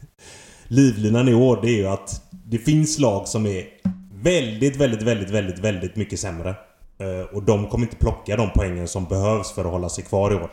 [0.68, 3.64] livlinan i år det är ju att det finns lag som är
[4.12, 6.54] väldigt, väldigt, väldigt, väldigt, väldigt mycket sämre.
[6.98, 10.30] Eh, och de kommer inte plocka de poängen som behövs för att hålla sig kvar
[10.30, 10.50] i år.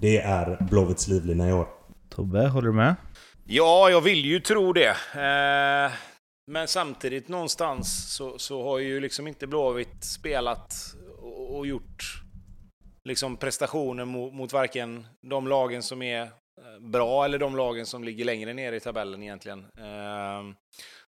[0.00, 1.66] Det är Blåvitts livlina i år.
[2.08, 2.96] Tobbe, håller du med?
[3.44, 4.96] Ja, jag vill ju tro det.
[5.14, 5.92] Eh,
[6.46, 10.74] men samtidigt någonstans så, så har ju liksom inte Blåvitt spelat
[11.48, 12.22] och gjort
[13.04, 16.28] liksom prestationer mot, mot varken de lagen som är eh,
[16.80, 19.66] bra eller de lagen som ligger längre ner i tabellen egentligen.
[19.78, 20.54] Ehm,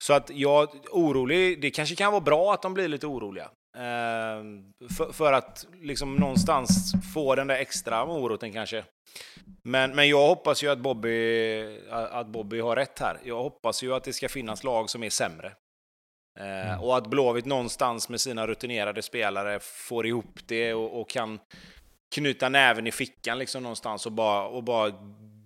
[0.04, 3.50] så att jag orolig, det kanske kan vara bra att de blir lite oroliga.
[3.76, 8.84] Ehm, för, för, att liksom någonstans få den där extra moroten kanske.
[9.62, 13.20] Men, men jag hoppas ju att Bobby, att Bobby har rätt här.
[13.24, 15.52] Jag hoppas ju att det ska finnas lag som är sämre.
[16.40, 16.80] Ehm, mm.
[16.80, 21.38] Och att Blåvitt någonstans med sina rutinerade spelare får ihop det och, och, kan
[22.14, 24.92] knyta näven i fickan liksom någonstans och bara, och bara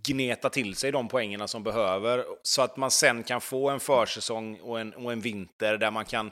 [0.02, 2.24] gneta till sig de poängerna som behöver.
[2.42, 6.04] Så att man sen kan få en försäsong och en, och en vinter där man
[6.04, 6.30] kan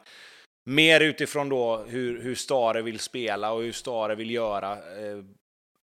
[0.68, 4.72] Mer utifrån då hur, hur Stare vill spela och hur Stare vill göra.
[4.72, 5.24] Eh,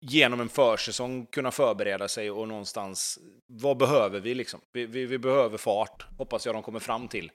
[0.01, 4.61] genom en försäsong kunna förbereda sig och någonstans, vad behöver vi liksom?
[4.73, 7.31] Vi, vi, vi behöver fart, hoppas jag de kommer fram till.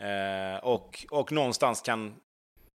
[0.00, 2.14] Eh, och, och någonstans kan,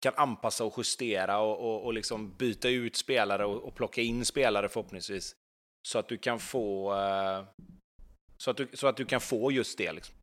[0.01, 4.25] kan anpassa och justera och, och, och liksom byta ut spelare och, och, plocka in
[4.25, 5.35] spelare förhoppningsvis.
[5.87, 7.43] Så att du kan få, eh,
[8.37, 9.91] så, att du, så att du kan få just det.
[9.91, 10.15] Liksom.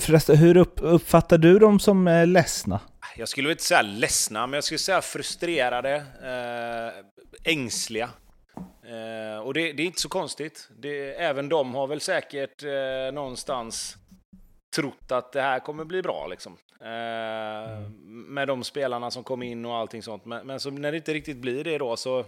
[0.00, 2.80] Förresten, hur uppfattar du dem som eh, ledsna?
[3.16, 7.04] Jag skulle inte säga ledsna, men jag skulle säga frustrerade, eh,
[7.52, 8.10] ängsliga.
[8.84, 10.68] Eh, och det, det, är inte så konstigt.
[10.78, 13.96] Det, även de har väl säkert eh, någonstans
[14.76, 16.26] trott att det här kommer bli bra.
[16.26, 16.56] Liksom.
[16.80, 18.34] Eh, mm.
[18.34, 20.24] Med de spelarna som kom in och allting sånt.
[20.24, 22.24] Men, men så när det inte riktigt blir det då så...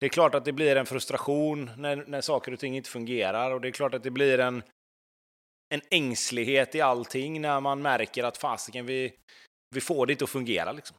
[0.00, 3.50] Det är klart att det blir en frustration när, när saker och ting inte fungerar.
[3.50, 4.62] Och det är klart att det blir en,
[5.74, 9.12] en ängslighet i allting när man märker att fasiken, vi,
[9.74, 10.72] vi får det inte att fungera.
[10.72, 10.96] Liksom.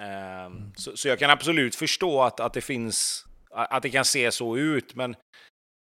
[0.00, 0.72] Eh, mm.
[0.76, 3.24] så, så jag kan absolut förstå att, att det finns...
[3.50, 5.16] Att det kan se så ut, men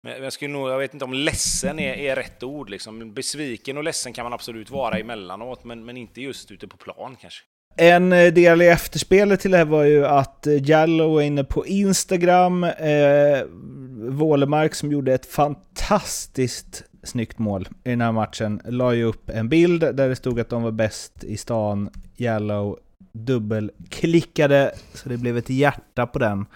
[0.06, 2.70] men jag, skulle nog, jag vet inte om ledsen är, är rätt ord.
[2.70, 3.14] Liksom.
[3.14, 7.16] Besviken och ledsen kan man absolut vara emellanåt, men, men inte just ute på plan
[7.20, 7.42] kanske.
[7.76, 11.44] En eh, del i efterspelet till det här var ju att eh, Jallow var inne
[11.44, 12.64] på Instagram.
[12.64, 13.42] Eh,
[14.08, 19.48] Wålemark som gjorde ett fantastiskt snyggt mål i den här matchen la ju upp en
[19.48, 21.90] bild där det stod att de var bäst i stan.
[22.16, 22.78] Jallow
[23.12, 26.46] dubbelklickade så det blev ett hjärta på den.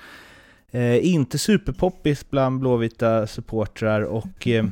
[0.72, 4.64] Eh, inte superpoppis bland blåvita supportrar och eh,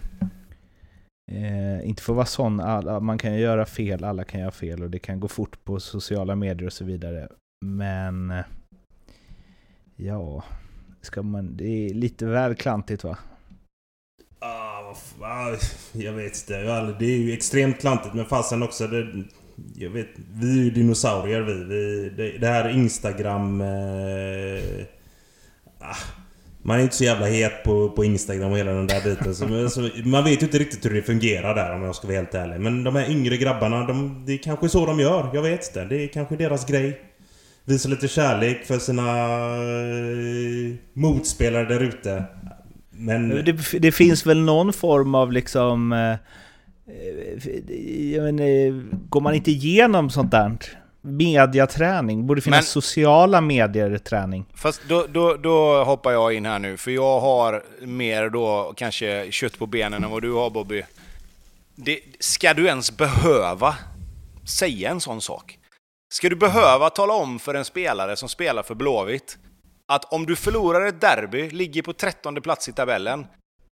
[1.32, 4.50] eh, inte för att vara sån, alla, man kan ju göra fel, alla kan göra
[4.50, 7.28] fel och det kan gå fort på sociala medier och så vidare.
[7.64, 8.44] Men eh,
[9.96, 10.44] ja,
[11.00, 13.18] ska man, det är lite väl klantigt va?
[14.38, 15.56] Ah, ah
[15.92, 16.94] jag vet inte.
[16.98, 18.86] Det är ju extremt klantigt men fasen också.
[18.86, 19.24] Det,
[19.74, 21.64] jag vet, vi är ju dinosaurier vi.
[21.64, 23.60] vi det, det här Instagram...
[23.60, 24.86] Eh,
[26.62, 29.34] man är inte så jävla het på, på Instagram och hela den där biten.
[29.34, 32.16] Så, så, man vet ju inte riktigt hur det fungerar där om jag ska vara
[32.16, 32.60] helt ärlig.
[32.60, 35.30] Men de här yngre grabbarna, de, det är kanske så de gör.
[35.34, 35.84] Jag vet inte.
[35.84, 37.00] Det är kanske deras grej.
[37.64, 42.24] Visa lite kärlek för sina eh, motspelare där ute.
[42.90, 43.28] Men...
[43.28, 45.92] Det, det, finns väl någon form av liksom...
[45.92, 47.74] Eh, eh,
[48.12, 50.56] jag menar, går man inte igenom sånt där?
[51.00, 52.26] Mediaträning.
[52.26, 54.44] Borde finnas Men, sociala medier-träning.
[54.54, 59.32] Fast då, då, då hoppar jag in här nu, för jag har mer då kanske
[59.32, 60.82] kött på benen än vad du har Bobby.
[61.74, 63.76] Det, ska du ens behöva
[64.48, 65.58] säga en sån sak?
[66.14, 69.38] Ska du behöva tala om för en spelare som spelar för Blåvitt
[69.92, 73.26] att om du förlorar ett derby, ligger på trettonde plats i tabellen,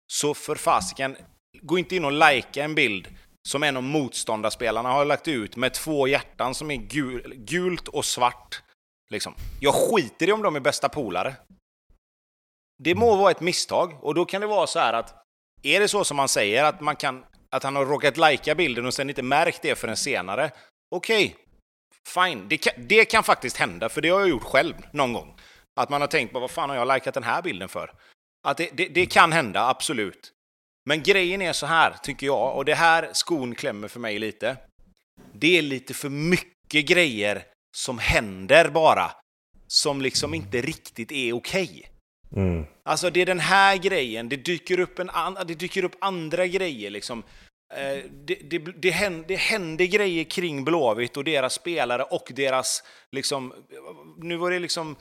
[0.08, 1.16] så för fasiken,
[1.62, 3.08] gå inte in och likea en bild
[3.48, 8.06] som en av motståndarspelarna har lagt ut med två hjärtan som är gul, gult och
[8.06, 8.64] svart.
[9.10, 9.36] Liksom.
[9.60, 11.36] Jag skiter i om de är bästa polare.
[12.84, 15.16] Det må vara ett misstag och då kan det vara så här att
[15.64, 18.86] är det så som man säger att, man kan, att han har råkat lajka bilden
[18.86, 20.52] och sen inte märkt det förrän senare.
[20.96, 21.38] Okej, okay,
[22.08, 22.48] fine.
[22.48, 25.40] Det kan, det kan faktiskt hända, för det har jag gjort själv någon gång.
[25.76, 27.94] Att man har tänkt på vad fan har jag likat den här bilden för?
[28.48, 30.32] Att det, det, det kan hända, absolut.
[30.86, 34.58] Men grejen är så här, tycker jag, och det här skon klämmer för mig lite.
[35.34, 37.46] Det är lite för mycket grejer
[37.78, 39.12] som händer bara,
[39.68, 41.64] som liksom inte riktigt är okej.
[41.64, 42.44] Okay.
[42.44, 42.66] Mm.
[42.84, 46.48] Alltså det är den här grejen, det dyker upp, en an, det dyker upp andra
[46.48, 47.24] grejer liksom.
[47.74, 52.84] Eh, det, det, det, händer, det händer grejer kring Blåvitt och deras spelare och deras,
[53.12, 53.54] liksom,
[54.18, 54.96] nu var det liksom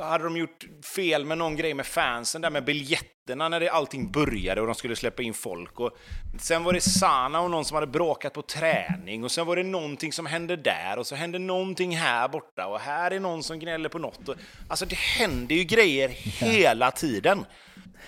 [0.00, 4.10] hade de gjort fel med någon grej med fansen där med biljetterna när det, allting
[4.10, 5.80] började och de skulle släppa in folk.
[5.80, 5.96] Och
[6.38, 9.62] sen var det Sana och någon som hade bråkat på träning och sen var det
[9.62, 13.58] någonting som hände där och så hände någonting här borta och här är någon som
[13.58, 14.28] gnäller på något.
[14.28, 14.34] Och,
[14.68, 17.44] alltså det händer ju grejer hela tiden.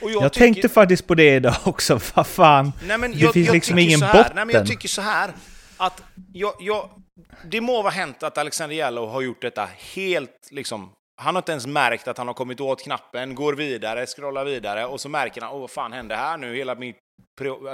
[0.01, 0.47] jag, jag tycker...
[0.47, 2.73] tänkte faktiskt på det idag också, vad fan.
[2.87, 4.33] Nej, men det jag, finns jag liksom ingen här, botten.
[4.35, 5.33] Nej, men jag tycker så här
[5.77, 6.03] att
[6.33, 6.91] jag, jag,
[7.45, 11.53] det må vara hänt att Alexander Jallow har gjort detta helt liksom han har inte
[11.53, 15.41] ens märkt att han har kommit åt knappen, går vidare, scrollar vidare och så märker
[15.41, 16.55] han, åh vad fan hände här nu?
[16.57, 16.95] Hela min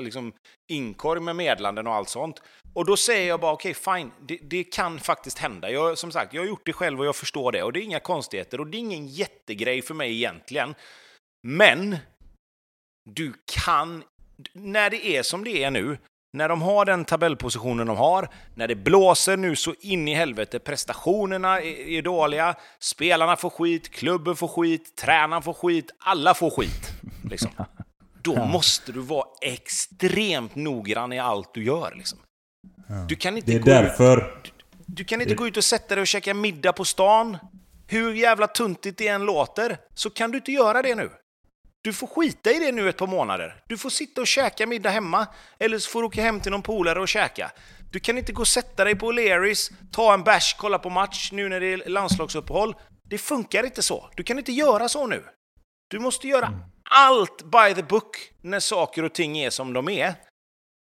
[0.01, 0.33] liksom,
[0.73, 2.43] inkorg med medlanden och allt sånt.
[2.75, 5.71] Och då säger jag bara, okej, okay, fine, det, det, kan faktiskt hända.
[5.71, 7.63] Jag, som sagt, jag har gjort det själv och jag förstår det.
[7.63, 10.75] Och det är inga konstigheter och det är ingen jättegrej för mig egentligen.
[11.47, 11.97] Men
[13.11, 13.33] du
[13.65, 14.05] kan,
[14.53, 15.99] när det är som det är nu,
[16.37, 20.59] när de har den tabellpositionen de har, när det blåser nu så in i helvete,
[20.59, 26.51] prestationerna är, är dåliga, spelarna får skit, klubben får skit, tränaren får skit, alla får
[26.51, 26.93] skit.
[27.31, 27.51] Liksom.
[28.23, 31.95] Då måste du vara extremt noggrann i allt du gör.
[31.97, 32.19] Liksom.
[33.09, 34.19] Du kan inte det är gå därför...
[34.19, 35.39] Ut, du, du, kan inte det...
[35.39, 37.39] gå ut och sätta dig och käka middag på stan.
[37.87, 41.11] Hur jävla tuntigt det än låter, så kan du inte göra det nu.
[41.87, 43.63] Du får skita i det nu ett par månader.
[43.67, 45.27] Du får sitta och käka middag hemma,
[45.59, 47.53] eller så får du åka hem till någon polare och käka.
[47.93, 51.33] Du kan inte gå och sätta dig på O'Learys, ta en bärs, kolla på match
[51.33, 52.75] nu när det är landslagsuppehåll.
[53.03, 54.11] Det funkar inte så.
[54.17, 55.25] Du kan inte göra så nu.
[55.89, 56.61] Du måste göra mm.
[56.91, 60.15] allt by the book när saker och ting är som de är.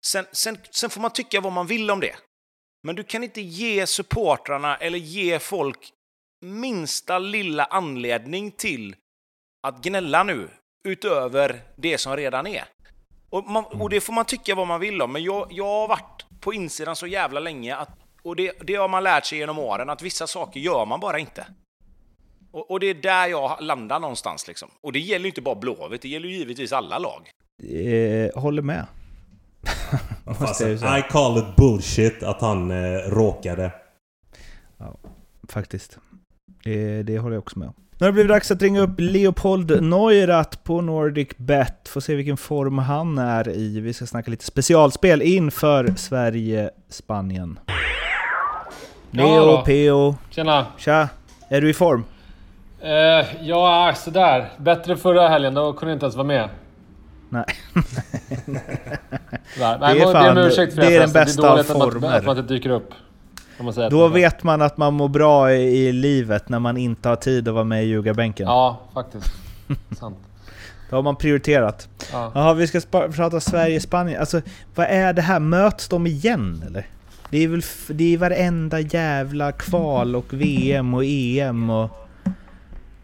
[0.07, 2.17] Sen, sen, sen får man tycka vad man vill om det.
[2.83, 5.93] Men du kan inte ge supportrarna eller ge folk
[6.45, 8.97] minsta lilla anledning till
[9.63, 10.51] att gnälla nu
[10.85, 12.65] utöver det som redan är.
[13.31, 15.89] Och, man, och det får man tycka vad man vill om, men jag, jag har
[15.89, 17.89] varit på insidan så jävla länge att,
[18.23, 21.19] och det, det har man lärt sig genom åren, att vissa saker gör man bara
[21.19, 21.47] inte.
[22.53, 24.69] Och, och det är där jag landar någonstans liksom.
[24.81, 27.31] Och det gäller inte bara Blåvitt, det gäller ju givetvis alla lag.
[27.63, 28.87] Eh, håller med.
[30.59, 30.99] Säga.
[30.99, 33.73] I call it bullshit att han eh, råkade.
[35.49, 35.99] Faktiskt.
[36.65, 37.75] Det, det håller jag också med om.
[38.01, 41.89] Nu har det blivit dags att ringa upp Leopold Neurath på Nordic Bet.
[41.89, 43.81] Får se vilken form han är i.
[43.81, 47.59] Vi ska snacka lite specialspel inför Sverige-Spanien.
[47.67, 49.63] Ja Leo, då.
[49.63, 50.15] Peo.
[50.31, 50.67] Tjena!
[50.79, 51.09] Tja!
[51.49, 52.05] Är du i form?
[52.81, 52.91] Eh,
[53.47, 54.49] ja, sådär.
[54.57, 56.49] Bättre förra helgen, då kunde jag inte ens vara med.
[57.29, 57.45] Nej.
[59.59, 61.79] Nej, Det är fan- ursäkt för det är den bästa det är av dåligt att
[61.79, 62.17] man, former.
[62.19, 62.91] att man inte dyker upp.
[63.91, 67.17] Då man- vet man att man mår bra i, i livet när man inte har
[67.17, 68.47] tid att vara med i ljugarbänken.
[68.47, 69.33] Ja, faktiskt.
[69.99, 70.19] Sant.
[70.91, 71.89] Då har man prioriterat.
[72.13, 72.33] Ja.
[72.35, 74.21] Jaha, vi ska prata Sverige-Spanien.
[74.21, 74.41] Alltså,
[74.75, 75.41] vad är det här?
[75.41, 76.87] Möts de igen eller?
[77.31, 81.91] Det är väl det är varenda jävla kval och VM och EM och...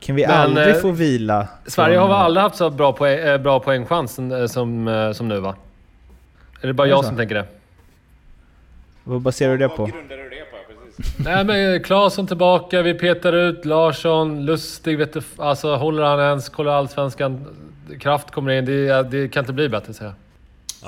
[0.01, 1.49] Kan vi Men, aldrig eh, få vila?
[1.67, 5.29] Sverige har väl aldrig haft så bra, poäng, eh, bra poängchans som, eh, som, som
[5.29, 5.55] nu va?
[6.61, 7.45] Är det bara det jag som tänker det?
[9.05, 9.91] Vad baserar du det på?
[11.17, 16.49] Nej men Claesson tillbaka, vi petar ut Larsson, Lustig vet du, Alltså håller han ens,
[16.49, 17.47] kollar allsvenskan.
[18.01, 20.17] Kraft kommer in, det, det kan inte bli bättre säger jag.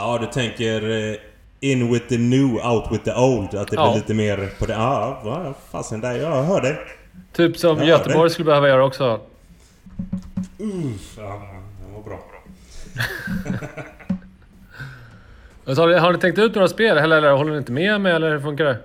[0.03, 1.17] Ja, du tänker eh,
[1.61, 3.55] in with the new, out with the old.
[3.55, 3.91] Att det Ja.
[3.91, 4.73] blir lite mer på det.
[4.73, 6.13] Ja, vad fasen där.
[6.17, 6.77] Jag hör dig.
[7.33, 9.21] Typ som Ja, Göteborg skulle behöva göra också.
[10.59, 11.43] Uff, ja,
[11.87, 12.19] det var bra.
[15.65, 17.73] Men så Har ni, har ni tänkt ut några spel eller, eller håller ni inte
[17.73, 18.79] med mig eller hur funkar det?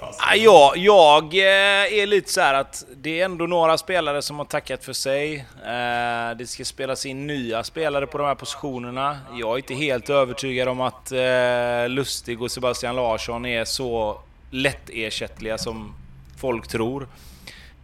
[0.00, 0.12] Ja.
[0.18, 4.38] Ah, ja, jag, jag är lite så här att det är ändå några spelare som
[4.38, 5.36] har tackat för sig.
[5.64, 9.18] Eh, det ska spelas in nya spelare på de här positionerna.
[9.38, 15.58] Jag är inte helt övertygad om att eh, Lustig och Sebastian Larsson är så lättersättliga
[15.58, 15.94] som
[16.36, 17.08] folk tror.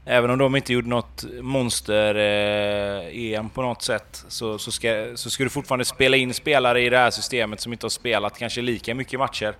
[0.06, 5.44] Även om de inte gjorde något monster-EM på något sätt så, så, ska, så ska
[5.44, 8.94] du fortfarande spela in spelare i det här systemet som inte har spelat kanske lika
[8.94, 9.54] mycket matcher.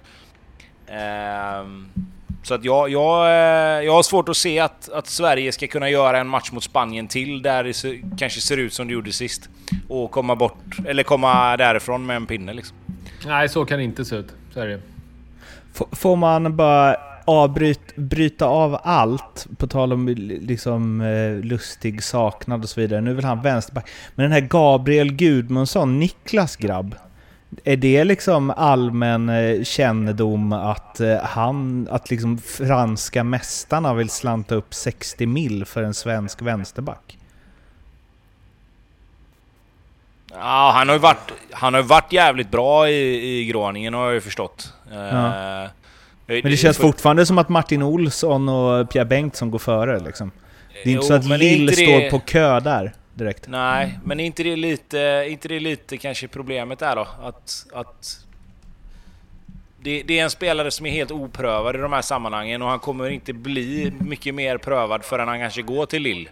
[0.86, 1.88] Ehm,
[2.44, 5.90] så att jag, jag, eh, jag har svårt att se att, att Sverige ska kunna
[5.90, 9.48] göra en match mot Spanien till där det kanske ser ut som det gjorde sist.
[9.88, 12.76] Och komma bort, eller komma därifrån med en pinne liksom.
[13.26, 14.28] Nej, så kan det inte se ut.
[14.54, 14.80] Så är det.
[15.92, 22.68] Får man bara avbryta bryta av allt, på tal om liksom eh, lustig saknad och
[22.68, 23.00] så vidare.
[23.00, 23.90] Nu vill han vänsterback.
[24.14, 26.94] Men den här Gabriel Gudmundsson, Niklas grabb.
[27.64, 34.54] Är det liksom allmän eh, kännedom att eh, han, att liksom franska mästarna vill slanta
[34.54, 37.18] upp 60 mil för en svensk vänsterback?
[40.30, 44.14] Ja, han har ju varit, han har varit jävligt bra i, i Groningen har jag
[44.14, 44.72] ju förstått.
[44.92, 45.68] Eh, Ja.
[46.26, 50.30] Men det känns fortfarande som att Martin Olsson och Pierre Bengtsson går före liksom.
[50.72, 53.48] Det är inte Jo, så att Lill står på kö där direkt.
[53.48, 57.08] Nej, men är inte det lite, inte det lite kanske problemet där då?
[57.22, 58.26] Att, att
[59.80, 62.78] det, det är en spelare som är helt oprövad i de här sammanhangen och han
[62.78, 66.30] kommer inte bli mycket mer prövad förrän han kanske går till Lille.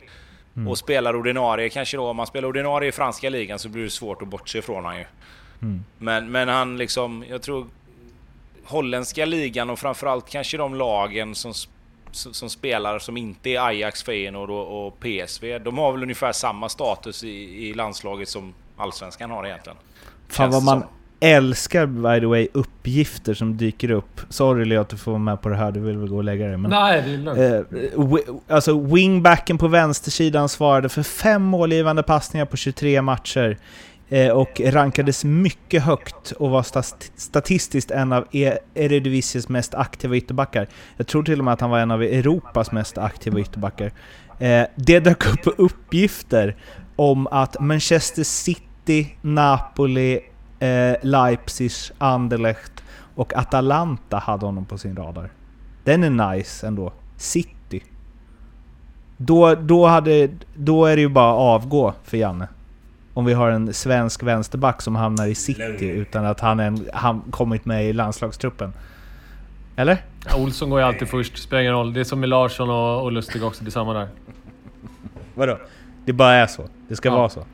[0.69, 2.07] Och spelar ordinarie kanske då.
[2.07, 4.99] Om man spelar ordinarie i franska ligan så blir det svårt att bortse ifrån han
[4.99, 5.05] ju.
[5.99, 7.67] Men, men han liksom, jag tror
[8.65, 11.55] holländska ligan och framförallt kanske de lagen som,
[12.13, 15.59] som, som spelar som inte är Ajax, Feyenoord och, och PSV.
[15.59, 17.29] De har väl ungefär samma status i,
[17.69, 19.79] i landslaget som allsvenskan har egentligen.
[20.29, 20.89] Fan vad man som.
[21.21, 24.21] älskar by the way uppgifter som dyker upp.
[24.29, 26.25] Sorry Leo att du får vara med på det här, du vill väl gå och
[26.25, 26.57] lägga dig.
[26.57, 27.39] Men, Nej, det är lugnt.
[27.39, 33.59] eh, wi- alltså wingbacken på vänstersidan svarade för fem målgivande passningar på 23 matcher.
[34.13, 36.63] Eh, och rankades mycket högt och var
[37.17, 40.69] statistiskt en av e-, Eredivisies mest aktiva ytterbackar.
[40.97, 43.93] Jag tror till och med att han var en av Europas mest aktiva ytterbackar.
[44.39, 46.57] Eh, det dök upp uppgifter
[46.97, 50.21] om att Manchester City, Napoli,
[50.59, 52.73] eh, Leipzig, Anderlecht
[53.15, 55.31] och Atalanta hade honom på sin radar.
[55.85, 56.93] Den är nice ändå.
[57.17, 57.83] City.
[59.17, 62.49] Då, då, hade, då är det ju bara att avgå för Janne.
[63.15, 67.21] Om vi har en svensk vänsterback som hamnar i City utan att han, en, han
[67.31, 68.73] kommit med i landslagstruppen.
[69.77, 69.99] Eller?
[70.29, 71.93] Ja, Olsson går ju alltid först, spelar ingen roll.
[71.93, 74.09] Det är som med Larsson och, och Lustig också, det är samma där.
[75.35, 75.59] Vadå?
[76.05, 76.69] Det bara är så.
[76.89, 77.17] Det ska Ja.
[77.17, 77.45] vara så.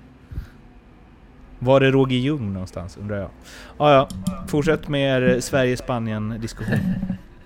[1.58, 3.30] Var är Roger Ljung någonstans undrar jag.
[3.76, 4.08] Ah, ja,
[4.48, 6.78] fortsätt med er Sverige-Spanien-diskussion.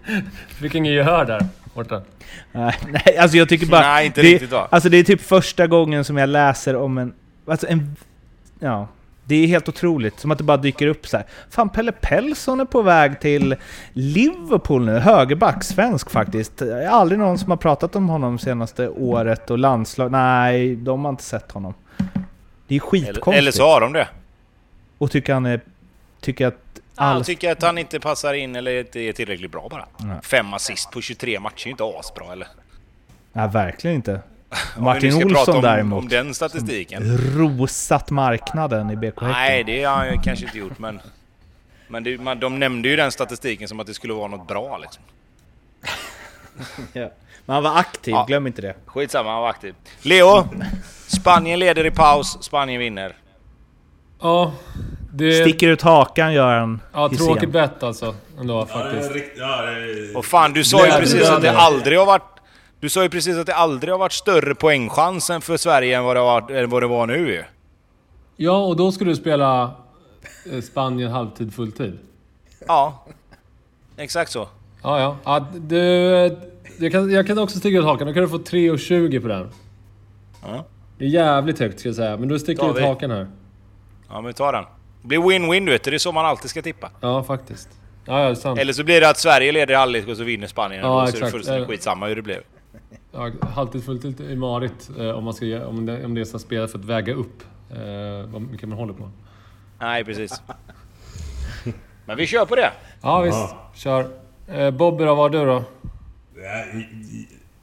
[0.48, 2.02] Fick ingen gehör där borta.
[2.52, 3.80] nej, nej, alltså jag tycker bara...
[3.80, 4.66] Nej, inte det, riktigt då.
[4.70, 7.14] Alltså det är typ första gången som jag läser om en...
[7.46, 7.96] Alltså en...
[8.58, 8.88] Ja.
[9.24, 11.26] Det är helt otroligt, som att det bara dyker upp så här.
[11.50, 13.56] Fan, Pelle Pelsson är på väg till
[13.92, 16.56] Liverpool nu, högerback, svensk faktiskt.
[16.56, 20.12] Det är aldrig någon som har pratat om honom senaste året och landslag...
[20.12, 21.74] Nej, de har inte sett honom.
[22.66, 23.26] Det är skitkonstigt.
[23.38, 24.08] Eller, så har de det.
[24.98, 25.60] Och tycker han är...
[26.20, 26.80] Tycker att...
[26.94, 27.24] Han All...
[27.24, 29.86] tycker att han inte passar in eller inte är tillräckligt bra bara.
[29.96, 30.16] Nej.
[30.22, 32.48] Fem assist på 23 matcher är ju inte asbra eller?
[33.32, 34.20] Nej, verkligen inte.
[34.78, 35.98] Martin Olsson prata om, däremot.
[36.02, 37.18] om den statistiken.
[37.36, 39.28] Rosat marknaden i BK Häcken.
[39.28, 41.00] Nej, det har han ju kanske inte gjort men...
[41.88, 44.78] Men det, man, de nämnde ju den statistiken som att det skulle vara något bra
[44.78, 45.02] liksom.
[46.92, 47.10] Ja.
[47.46, 48.24] Men han var aktiv, Ja.
[48.28, 48.74] glöm inte det.
[48.86, 49.74] Skitsamma, han var aktiv.
[50.02, 50.48] Leo!
[51.06, 53.16] Spanien leder i paus, Spanien vinner.
[54.20, 54.52] Ja,
[55.12, 55.32] det...
[55.32, 56.80] Sticker ut hakan gör han.
[56.92, 58.14] Ja, tråkigt bett alltså.
[58.40, 59.10] Ändå faktiskt.
[59.38, 60.16] ja, det är...
[60.16, 62.22] Och fan, du sa ju precis att det aldrig har varit...
[62.82, 66.16] Du sa ju precis att det aldrig har varit större poängchansen för Sverige än vad
[66.48, 67.44] det, än vad det var nu ju.
[68.36, 69.74] Ja, och då skulle du spela
[70.52, 71.98] eh, Spanien halvtid, fulltid.
[72.66, 73.04] Ja.
[73.96, 74.48] Exakt så.
[74.82, 75.16] Ja, ja.
[75.24, 75.78] ja du,
[76.78, 78.06] jag, kan, jag kan också sticka ut hakan.
[78.06, 79.50] Då kan du få 3,20 på den.
[80.42, 80.64] Ja.
[80.98, 83.26] Det är jävligt högt ska jag säga, men du sticker Tar ut hakan här.
[84.08, 84.64] Ja, men vi tar den.
[85.02, 86.90] Det blir win-win du vet, det är så man alltid ska tippa.
[87.00, 87.68] Ja, faktiskt.
[88.04, 88.58] Ja, ja, det är sant.
[88.58, 91.16] Eller så blir det att Sverige leder i och så vinner Spanien Ja, ändå, så
[91.16, 92.40] är det fullständigt skitsamma hur det blev.
[93.12, 96.38] Ja, halvtid, fulltid är marigt eh, om, man ska, om, det, om det är så
[96.38, 99.10] spela för att väga upp eh, vad mycket man håller på.
[99.80, 100.42] Nej, precis.
[102.06, 102.70] Men vi kör på det.
[103.02, 103.38] Ja, visst.
[103.38, 103.70] Ja.
[103.74, 104.06] Kör.
[104.48, 105.64] Eh, Bobby då, vad har du då?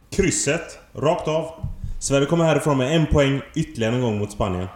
[0.09, 1.51] Krysset, rakt av.
[1.99, 4.67] Sverige kommer härifrån med en poäng ytterligare en gång mot Spanien.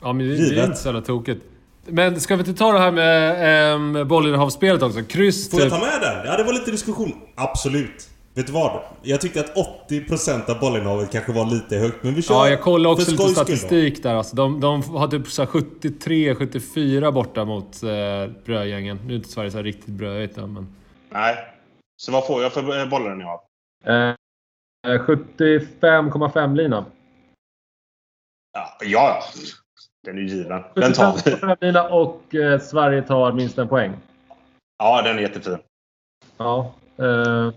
[0.00, 0.64] Ja, men det, det är Givet.
[0.64, 1.44] inte så jävla tokigt.
[1.86, 5.02] Men ska vi inte ta det här med ähm, bollinnehavsspelet också?
[5.02, 6.26] Kryss Får jag ta med den?
[6.26, 7.12] Ja, det var lite diskussion.
[7.34, 8.08] Absolut.
[8.38, 8.82] Vet du vad?
[9.02, 9.54] Jag tyckte att
[9.88, 13.28] 80% av bollinnehavet kanske var lite högt, men vi kör Ja, jag kollade också lite
[13.28, 14.14] statistik där.
[14.14, 17.88] Alltså, de, de har typ så här 73-74 borta mot eh,
[18.44, 18.98] brödgängen.
[19.06, 20.74] Nu är inte Sverige så här riktigt brödigt då, men...
[21.10, 21.36] Nej.
[21.96, 23.40] Så vad får jag för eh, bollar ni har?
[23.84, 24.14] Eh,
[24.88, 26.84] eh, 75,5 lina.
[28.52, 28.86] Ja, ja.
[28.86, 29.22] ja.
[30.04, 30.62] Den är ju given.
[30.74, 31.30] Den tar vi.
[31.30, 33.92] 75,5 lina och eh, Sverige tar minst en poäng.
[34.78, 35.58] Ja, den är jättefin.
[36.36, 36.74] Ja.
[36.98, 37.52] Eh,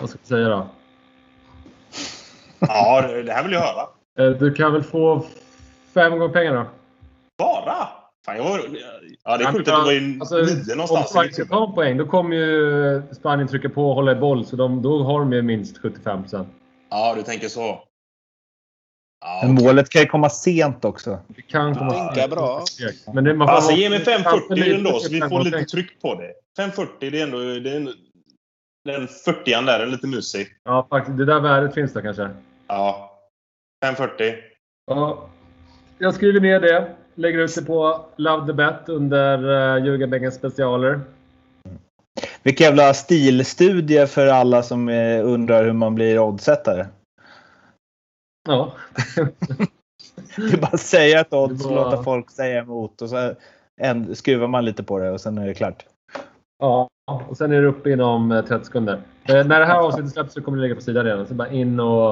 [0.00, 0.66] vad ska jag säga då?
[2.58, 3.86] Ja, det här vill jag höra.
[4.18, 5.24] Eh, du kan väl få
[5.94, 7.44] fem gånger pengarna då?
[7.44, 7.88] Bara?
[8.26, 8.60] Fan, jag var...
[9.24, 11.10] Ja, det är sjukt att det var i Alltså, nio Om någonstans.
[11.10, 14.46] Sverige ska ta en poäng, då kommer ju Spanien trycka på och hålla i boll.
[14.46, 16.24] Så de, då har de ju minst 75
[16.90, 17.82] Ja, du tänker så.
[19.24, 21.18] Ja, Men målet kan ju komma sent också.
[21.28, 21.92] Det kan komma...
[21.92, 22.64] Tänka bra.
[23.14, 26.02] Men det, man får Alltså ge mig 540 lite ändå så vi får lite tryck
[26.02, 26.32] på det.
[26.56, 27.38] 540 det är ändå...
[27.38, 27.92] Det är en,
[28.84, 30.46] den 40 där är lite mysig.
[30.64, 31.18] Ja, faktiskt.
[31.18, 32.30] Det där värdet finns där kanske.
[32.66, 33.18] Ja.
[33.84, 34.34] 540.
[34.86, 35.28] Ja.
[35.98, 36.94] Jag skriver ner det.
[37.14, 41.00] Lägger ut det på Love the Bet under uh, Ljugarbängens specialer.
[42.42, 46.86] Vilken jävla stilstudie för alla som eh, undrar hur man blir oddsättare.
[48.48, 48.72] Ja.
[50.36, 53.34] Det är bara att säga ett odds och låta folk säga emot och så
[53.80, 55.86] en, skruvar man lite på det och sen är det klart.
[56.58, 56.88] ja.
[57.06, 59.02] Och sen är det uppe inom eh, 30 sekunder.
[59.24, 61.26] Eh, när det här avsnittet släpps så kommer det ligga på sidan redan.
[61.26, 62.10] Så bara in och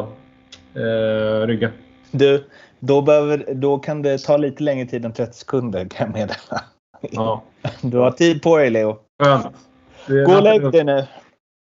[0.74, 1.70] eh, rygga.
[2.11, 2.45] Du,
[2.78, 6.64] då, behöver, då kan det ta lite längre tid än 30 sekunder kan jag meddela.
[7.01, 7.43] Ja.
[7.82, 8.99] Du har tid på dig Leo.
[9.22, 9.47] Skönt.
[10.07, 11.07] Gå och lägg dig nu.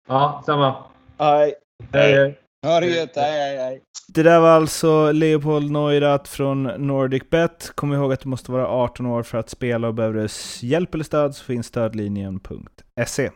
[0.08, 0.74] Ja, samma.
[1.18, 1.54] Hej.
[1.92, 3.82] Hej, Hej, hej, hej.
[4.08, 7.72] Det där var alltså Leopold Neurath från Nordic Bet.
[7.74, 10.28] Kom ihåg att du måste vara 18 år för att spela och behöver du
[10.66, 13.30] hjälp eller stöd så finns stödlinjen.se.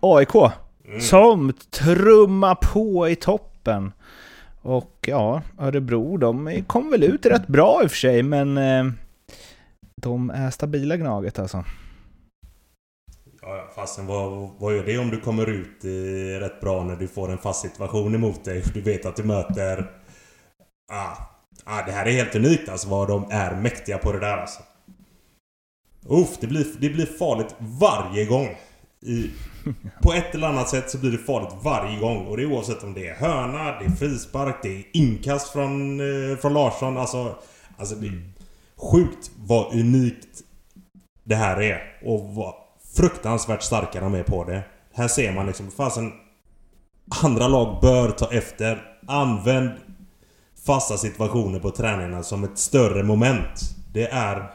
[0.00, 0.32] AIK,
[1.00, 3.92] som trumma på i toppen.
[4.62, 8.84] Och ja, Örebro, de kom väl ut rätt bra i och för sig, men eh,
[9.96, 11.64] de är stabila Gnaget alltså.
[13.48, 16.96] Ja, ja, fasen vad, vad gör det om du kommer ut eh, rätt bra när
[16.96, 18.62] du får en fast situation emot dig?
[18.74, 19.90] Du vet att du möter...
[20.92, 21.16] Ah,
[21.64, 24.62] ah, det här är helt unikt alltså vad de är mäktiga på det där alltså.
[26.08, 28.48] Uff, det blir, det blir farligt varje gång.
[29.00, 29.30] I,
[30.02, 32.26] på ett eller annat sätt så blir det farligt varje gång.
[32.26, 36.00] Och det är oavsett om det är hörna, det är frispark, det är inkast från,
[36.00, 36.98] eh, från Larsson.
[36.98, 37.38] Alltså,
[37.76, 38.32] alltså det är
[38.76, 40.42] sjukt vad unikt
[41.24, 42.00] det här är.
[42.04, 42.54] Och vad
[42.98, 44.62] fruktansvärt starka de är på det.
[44.94, 46.12] Här ser man liksom, fasen
[47.22, 48.82] Andra lag bör ta efter.
[49.06, 49.70] Använd
[50.66, 53.60] fasta situationer på träningarna som ett större moment.
[53.92, 54.52] Det är...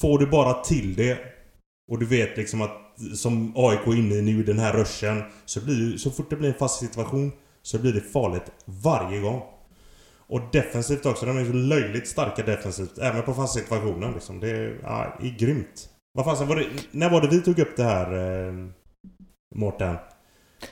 [0.00, 1.18] Får du bara till det
[1.90, 2.72] och du vet liksom att
[3.14, 6.48] som AIK är inne i nu den här ruschen så blir så fort det blir
[6.48, 9.42] en fast situation så blir det farligt varje gång.
[10.28, 11.26] Och defensivt också.
[11.26, 12.98] De är så löjligt starka defensivt.
[12.98, 14.40] Även på fasta situationer liksom.
[14.40, 15.88] Det är, ja, är grymt.
[16.12, 16.66] Vad fasen var det...
[16.90, 18.12] När var det vi tog upp det här,
[18.48, 18.52] eh,
[19.54, 19.96] Mårten?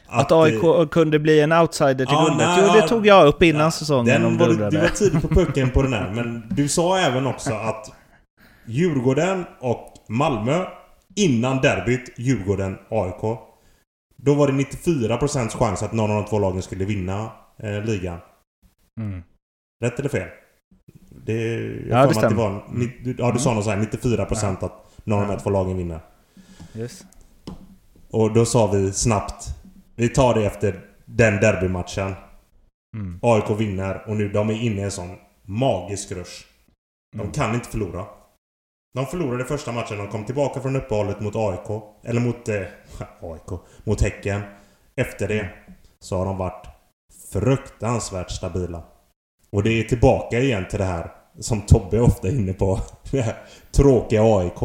[0.07, 2.49] Att, AIK eh, kunde bli en outsider till Ja, guldet.
[2.59, 4.89] Jo, det ja, tog jag upp innan ja, säsongen om Den var du, du var
[4.89, 6.11] tidig på pucken på den här.
[6.15, 7.93] Men du sa även också att
[8.67, 10.65] Djurgården och Malmö
[11.17, 13.39] innan derbyt Djurgården-AIK.
[14.17, 17.31] Då var det 94% chans att någon av de två lagen skulle vinna
[17.63, 18.19] eh, ligan.
[19.01, 19.23] Mm.
[19.85, 20.29] Rätt eller fel?
[21.11, 22.37] Det, jag Ja, det att stämmer.
[22.37, 25.41] var, ni- du- Ja, du sa något sånt här 94% att någon av de här
[25.41, 26.01] två lagen vinner.
[26.75, 27.05] Yes.
[28.11, 29.45] Och då sa vi snabbt
[29.95, 32.15] Vi tar det efter den derbymatchen.
[32.97, 33.19] Mm.
[33.23, 36.45] AIK vinner och nu de är inne i en sån magisk rush.
[37.13, 37.33] De Mm.
[37.33, 38.05] kan inte förlora.
[38.95, 39.99] De förlorade första matchen.
[39.99, 41.83] De kom tillbaka från uppehållet mot AIK.
[42.05, 42.49] Eller mot...
[42.49, 42.63] Eh,
[43.21, 43.61] AIK.
[43.85, 44.41] Mot Häcken.
[44.97, 45.51] Efter det
[46.01, 46.67] så har de varit
[47.33, 48.83] fruktansvärt stabila.
[49.51, 52.81] Och det är tillbaka igen till det här som Tobbe ofta är inne på.
[53.11, 53.37] Det här
[53.73, 54.61] tråkiga AIK.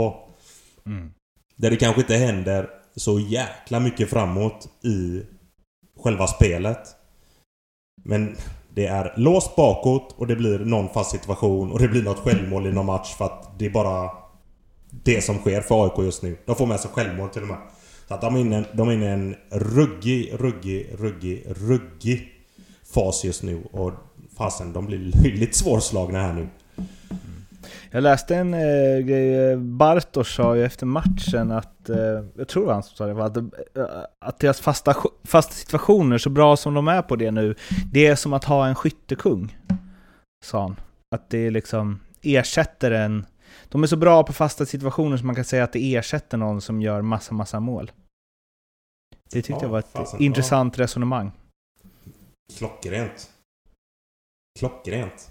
[0.85, 1.11] Mm.
[1.55, 5.23] Där det kanske inte händer så jäkla mycket framåt i
[6.03, 6.79] själva spelet.
[8.03, 8.35] Men
[8.73, 12.67] det är låst bakåt och det blir någon fast situation och det blir något självmål
[12.67, 14.09] i någon match för att det är bara
[14.89, 16.37] det som sker för AIK just nu.
[16.45, 17.57] De får med sig självmål till och med.
[18.07, 22.31] Så att de är inne, de är inne i en ruggig, ruggig, ruggig, ruggig
[22.93, 23.63] fas just nu.
[23.71, 23.93] Och
[24.37, 26.49] fasen, de blir löjligt svårslagna här nu.
[27.93, 32.83] Jag läste en eh, grej, Bartosz sa ju efter matchen att, eh, jag tror han
[32.83, 37.01] som sa det, att, eh, att deras fasta, fasta situationer, så bra som de är
[37.01, 37.55] på det nu,
[37.91, 39.57] det är som att ha en skyttekung.
[40.45, 40.75] Sa han.
[41.15, 43.25] Att det liksom ersätter en...
[43.69, 46.61] De är så bra på fasta situationer som man kan säga att det ersätter någon
[46.61, 47.91] som gör massa, massa mål.
[49.31, 51.31] Det tyckte Ja, jag var ett fasen, intressant resonemang.
[52.57, 53.29] Klockrent.
[54.59, 55.30] Klockrent.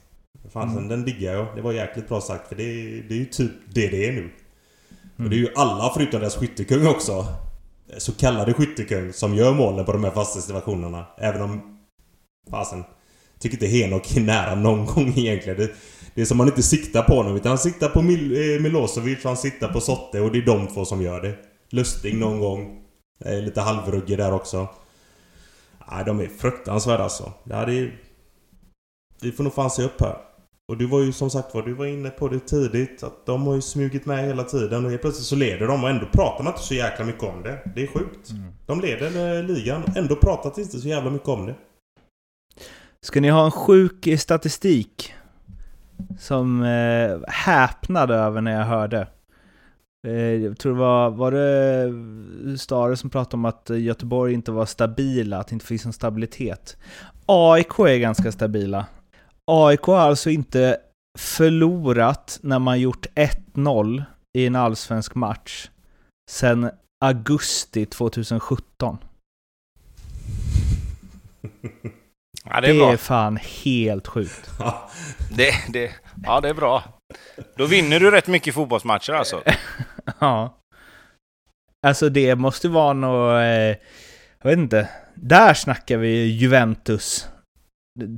[0.53, 0.89] Fasen, Mm.
[0.89, 1.57] den diggar jag.
[1.57, 4.13] Det var jäkligt bra sagt för det, är- det är ju typ det det är
[4.13, 4.19] nu.
[4.21, 4.33] Mm.
[5.25, 7.27] Och det är ju alla förutom deras skyttekung också.
[7.99, 11.07] Så kallade skyttekung som gör målen på de här fasta situationerna.
[11.19, 11.79] Även om...
[12.51, 12.85] Fasen.
[13.39, 15.59] Tycker inte Henok är nära någon gång egentligen.
[15.59, 15.71] Det,
[16.15, 17.37] det är som man inte siktar på honom.
[17.37, 20.67] Utan han siktar på Mil, eh, Milosevic han siktar på Sotte och det är de
[20.67, 21.35] två som gör det.
[21.71, 22.83] Lustig någon gång.
[23.25, 24.69] Eh, lite halvruggig där också.
[25.93, 27.33] Nej, de är fruktansvärda alltså.
[27.45, 28.01] Det är...
[29.23, 30.17] Vi får nog fan se upp här.
[30.71, 33.03] Och du var ju som sagt var, du var inne på det tidigt.
[33.03, 35.91] Att de har ju smugit med hela tiden och helt plötsligt så leder de och
[35.91, 37.59] ändå pratar man inte så jäkla mycket om det.
[37.75, 38.31] Det är sjukt.
[38.31, 38.53] Mm.
[38.67, 41.55] De leder eh, ligan, ändå pratat inte så jävla mycket om det.
[43.03, 45.15] Ska ni ha en sjuk statistik?
[46.19, 49.09] Som eh, häpnade över när jag hörde.
[50.07, 54.67] Eh, jag tror det var, var det Stare som pratade om att Göteborg inte var
[54.67, 56.77] stabila, att det inte finns någon stabilitet.
[57.27, 58.87] AIK är ganska stabila.
[59.51, 60.81] AIK har alltså inte
[61.19, 63.07] förlorat när man gjort
[63.55, 64.05] 1-0
[64.39, 65.71] i en allsvensk match
[66.31, 66.71] sedan
[67.05, 68.99] augusti 2017.
[72.45, 72.93] Ja, det Det är bra.
[72.93, 74.51] är fan helt sjukt.
[75.37, 75.91] Det, det,
[76.25, 76.83] ja, det är bra.
[77.57, 79.43] Då vinner du rätt mycket fotbollsmatcher alltså.
[80.19, 80.59] Ja.
[81.87, 83.77] Alltså det måste vara något, eh,
[84.43, 84.89] jag vet inte.
[85.15, 87.29] Där snackar vi Juventus.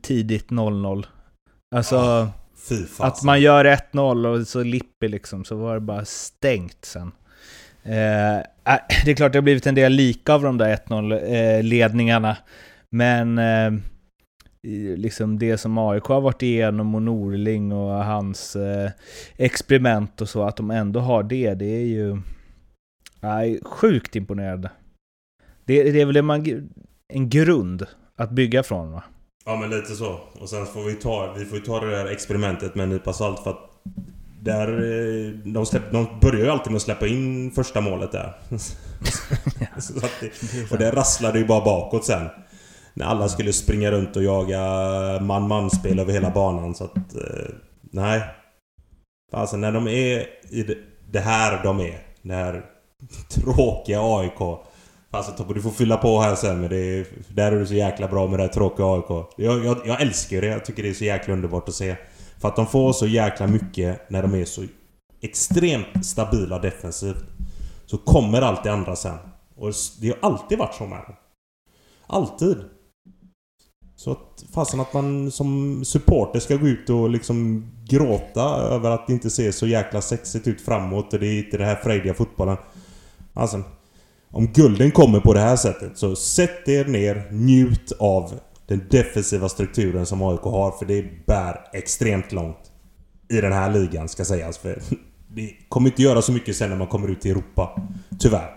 [0.02, 1.06] Tidigt 0-0.
[1.72, 3.06] Alltså fasen.
[3.06, 7.12] att man gör 1-0 och så Lippi liksom, så var det bara stängt sen.
[7.82, 11.34] Eh, äh, det är klart det har blivit en del lika av de där 1-0
[11.34, 12.36] eh, ledningarna.
[12.90, 13.72] Men eh,
[14.96, 18.90] liksom det som AIK har varit igenom och Norling och hans eh,
[19.36, 22.18] experiment och så, att de ändå har det, det är ju
[23.20, 24.70] nej, sjukt imponerande.
[25.64, 26.70] Det, det är väl man,
[27.08, 29.02] en grund att bygga från va?
[29.44, 30.20] Ja men lite så.
[30.40, 33.42] Och sen får vi ta, vi får ta det där experimentet med en nypa salt
[33.42, 33.68] för att
[34.40, 38.32] där, eh, de, släpp, de börjar ju alltid med att släppa in första målet där.
[40.20, 42.28] det, och det rasslade ju bara bakåt sen.
[42.94, 44.60] När alla skulle springa runt och jaga
[45.20, 46.96] man-man-spel över hela banan så att...
[46.96, 48.22] Eh, nej.
[49.32, 50.78] Alltså när de är i det,
[51.10, 51.98] det här de är.
[52.22, 52.64] Det här
[53.28, 54.40] tråkiga AIK.
[55.14, 57.74] Alltså Tobbe, du får fylla på här sen men det är, där är du så
[57.74, 59.26] jäkla bra med det här tråkiga AIK.
[59.36, 60.46] Jag, jag, jag älskar det.
[60.46, 61.96] Jag tycker det är så jäkla underbart att se.
[62.40, 64.64] För att de får så jäkla mycket när de är så
[65.20, 67.24] extremt stabila defensivt.
[67.86, 69.18] Så kommer allt det andra sen.
[69.56, 71.16] Och det har alltid varit så med.
[72.06, 72.56] Alltid.
[73.96, 79.06] Så att fasen att man som supporter ska gå ut och liksom gråta över att
[79.06, 82.14] det inte ser så jäkla sexigt ut framåt och det är inte den här frejdiga
[82.14, 82.56] fotbollen.
[83.34, 83.62] Alltså,
[84.32, 89.48] om gulden kommer på det här sättet så sätt er ner, njut av den defensiva
[89.48, 90.70] strukturen som AIK har.
[90.78, 92.70] För det bär extremt långt.
[93.28, 94.58] I den här ligan ska sägas.
[94.58, 94.78] För
[95.28, 97.80] det kommer inte göra så mycket sen när man kommer ut i Europa.
[98.18, 98.50] Tyvärr.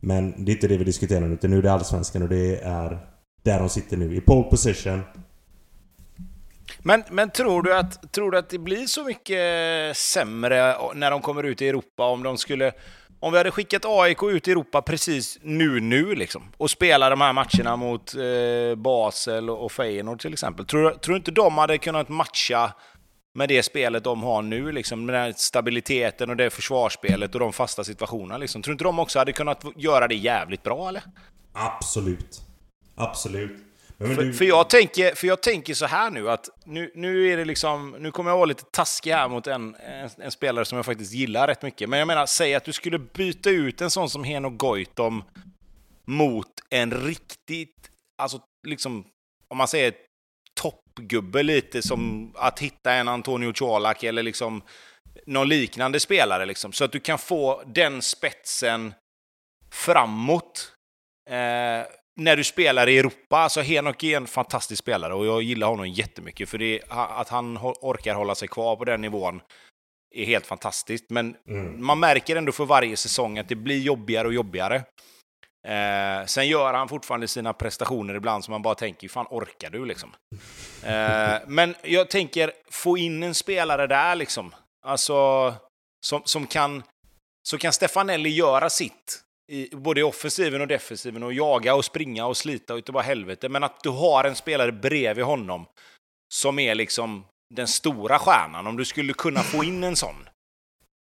[0.00, 1.34] Men det är inte det vi diskuterar nu.
[1.34, 2.98] Utan nu är det Allsvenskan och det är
[3.42, 4.16] där de sitter nu.
[4.16, 5.00] I pole position.
[6.82, 11.20] Men, men tror, du att, tror du att det blir så mycket sämre när de
[11.22, 12.72] kommer ut i Europa om de skulle...
[13.22, 17.20] Om vi hade skickat AIK ut i Europa precis nu, nu liksom, och spelar de
[17.20, 20.66] här matcherna mot eh, Basel och Feyenoord till exempel.
[20.66, 22.72] Tror, tror du inte de hade kunnat matcha
[23.34, 27.52] med det spelet de har nu, liksom, med den stabiliteten och det försvarsspelet och de
[27.52, 28.38] fasta situationerna?
[28.38, 28.62] Liksom.
[28.62, 31.02] Tror du inte de också hade kunnat göra det jävligt bra, eller?
[31.52, 32.40] Absolut.
[32.94, 33.71] Absolut.
[33.96, 34.32] Men för, du...
[34.34, 37.96] för, jag tänker, för jag tänker så här nu att nu, nu är det liksom,
[37.98, 41.12] nu kommer jag vara lite taskig här mot en, en, en, spelare som jag faktiskt
[41.12, 41.88] gillar rätt mycket.
[41.88, 45.24] Men jag menar, säg att du skulle byta ut en sån som Heno Goitom
[46.04, 47.90] mot en riktigt,
[48.22, 49.04] alltså liksom,
[49.48, 49.94] om man säger
[50.60, 54.62] toppgubbe lite som att hitta en Antonio Colak eller liksom
[55.26, 56.72] någon liknande spelare liksom.
[56.72, 58.94] Så att du kan få den spetsen
[59.70, 60.72] framåt.
[61.30, 61.86] Eh,
[62.16, 65.88] när du spelar i Europa, alltså Henok är en fantastisk spelare och jag gillar honom
[65.88, 69.40] jättemycket för det, att han orkar hålla sig kvar på den nivån
[70.14, 71.10] är helt fantastiskt.
[71.10, 71.86] Men mm.
[71.86, 74.76] man märker ändå för varje säsong att det blir jobbigare och jobbigare.
[75.68, 79.84] Eh, sen gör han fortfarande sina prestationer ibland som man bara tänker, fan orkar du
[79.84, 80.14] liksom?
[80.84, 84.54] Eh, men jag tänker, få in en spelare där liksom.
[84.86, 85.54] Alltså,
[86.06, 86.82] som, som kan...
[87.48, 89.22] Så kan Stefanelli göra sitt
[89.52, 93.48] i, både i offensiven och defensiven och jaga och springa och slita och bara helvete.
[93.48, 95.66] Men att du har en spelare bredvid honom
[96.34, 97.24] som är liksom
[97.54, 98.66] den stora stjärnan.
[98.66, 100.28] Om du skulle kunna få in en sån.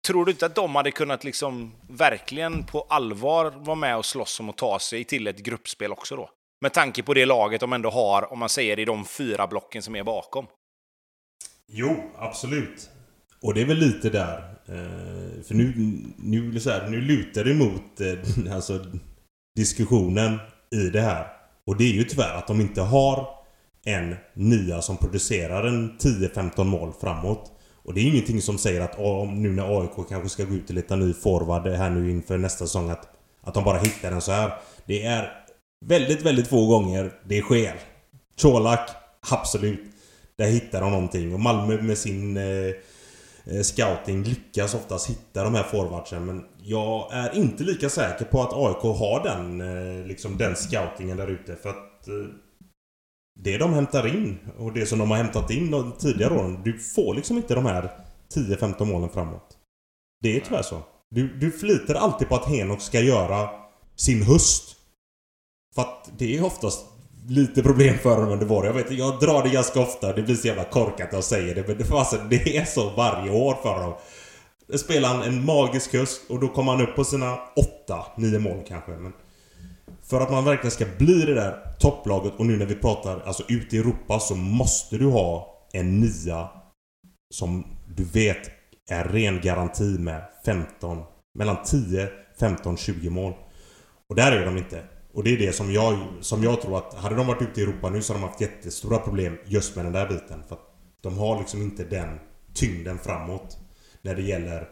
[0.07, 4.39] Tror du inte att de hade kunnat liksom verkligen på allvar vara med och slåss
[4.39, 6.29] om att ta sig till ett gruppspel också då?
[6.61, 9.81] Med tanke på det laget de ändå har, om man säger i de fyra blocken
[9.81, 10.47] som är bakom.
[11.67, 12.89] Jo, absolut.
[13.43, 15.73] Och det är väl lite där eh, för nu,
[16.17, 18.85] nu, så här, nu lutar det mot eh, alltså,
[19.55, 20.39] diskussionen
[20.75, 21.27] i det här.
[21.67, 23.27] Och det är ju tyvärr att de inte har
[23.85, 27.51] en nia som producerar en 10-15 mål framåt.
[27.83, 28.99] Och det är ingenting som säger att
[29.33, 32.65] nu när AIK kanske ska gå ut och leta ny forward här nu inför nästa
[32.65, 33.07] säsong att,
[33.41, 34.53] att de bara hittar den så här.
[34.85, 35.31] Det är
[35.85, 37.75] väldigt, väldigt få gånger det sker.
[38.41, 38.89] Colak,
[39.31, 39.81] absolut.
[40.37, 41.33] Där hittar de någonting.
[41.33, 42.73] Och Malmö med sin Eh,
[43.45, 48.41] Eh, scouting lyckas oftast hitta de här forwardsen men jag är inte lika säker på
[48.41, 52.13] att AIK har den, eh, liksom den scoutingen där ute för att eh,
[53.39, 56.79] det de hämtar in och det som de har hämtat in de tidigare åren, du
[56.79, 57.91] får liksom inte de här
[58.33, 59.57] 10-15 målen framåt.
[60.21, 60.81] Det är tyvärr så.
[61.09, 63.49] Du, du flitar alltid på att Henok ska göra
[63.95, 64.75] sin höst.
[65.75, 66.85] För att det är oftast
[67.27, 68.65] lite problem för honom under våren.
[68.65, 70.13] Jag vet jag drar det ganska ofta.
[70.13, 71.67] Det blir så jävla korkat att säger det.
[71.67, 73.93] Men det, alltså, det är så varje år för honom.
[74.67, 77.37] Då spelar han en magisk höst och då kommer han upp på sina
[78.17, 78.91] 8-9 mål kanske.
[78.91, 79.13] Men
[80.03, 83.43] för att man verkligen ska bli det där topplaget och nu när vi pratar alltså
[83.47, 86.49] ute i Europa så måste du ha en nia
[87.33, 88.49] som du vet
[88.89, 91.03] är ren garanti med 15,
[91.39, 92.09] mellan 10,
[92.39, 93.33] 15, 20 mål.
[94.09, 94.83] Och där är de inte.
[95.13, 97.63] Och det är det som jag, som jag tror att hade de varit ute i
[97.63, 100.43] Europa nu så hade de haft jättestora problem just med den där biten.
[100.47, 100.61] För att
[101.01, 102.19] de har liksom inte den
[102.53, 103.57] tyngden framåt.
[104.01, 104.69] När det gäller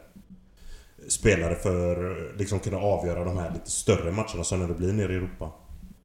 [1.08, 5.14] spelare för att liksom kunna avgöra de här lite större matcherna som det blir nere
[5.14, 5.52] i Europa.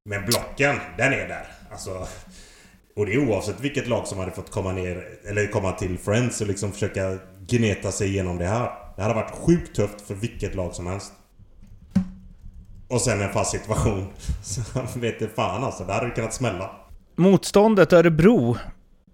[0.05, 1.47] Men blocken, den är där.
[1.71, 2.07] Alltså,
[2.97, 6.41] och det är oavsett vilket lag som hade fått komma ner eller komma till Friends
[6.41, 8.71] och liksom försöka gneta sig igenom det här.
[8.97, 11.13] Det hade varit sjukt tufft för vilket lag som helst.
[12.89, 14.07] Och sen en fast situation.
[14.43, 14.61] Så
[14.99, 16.71] vet inte fan alltså, det hade kunnat smälla.
[17.17, 18.57] Motståndet Örebro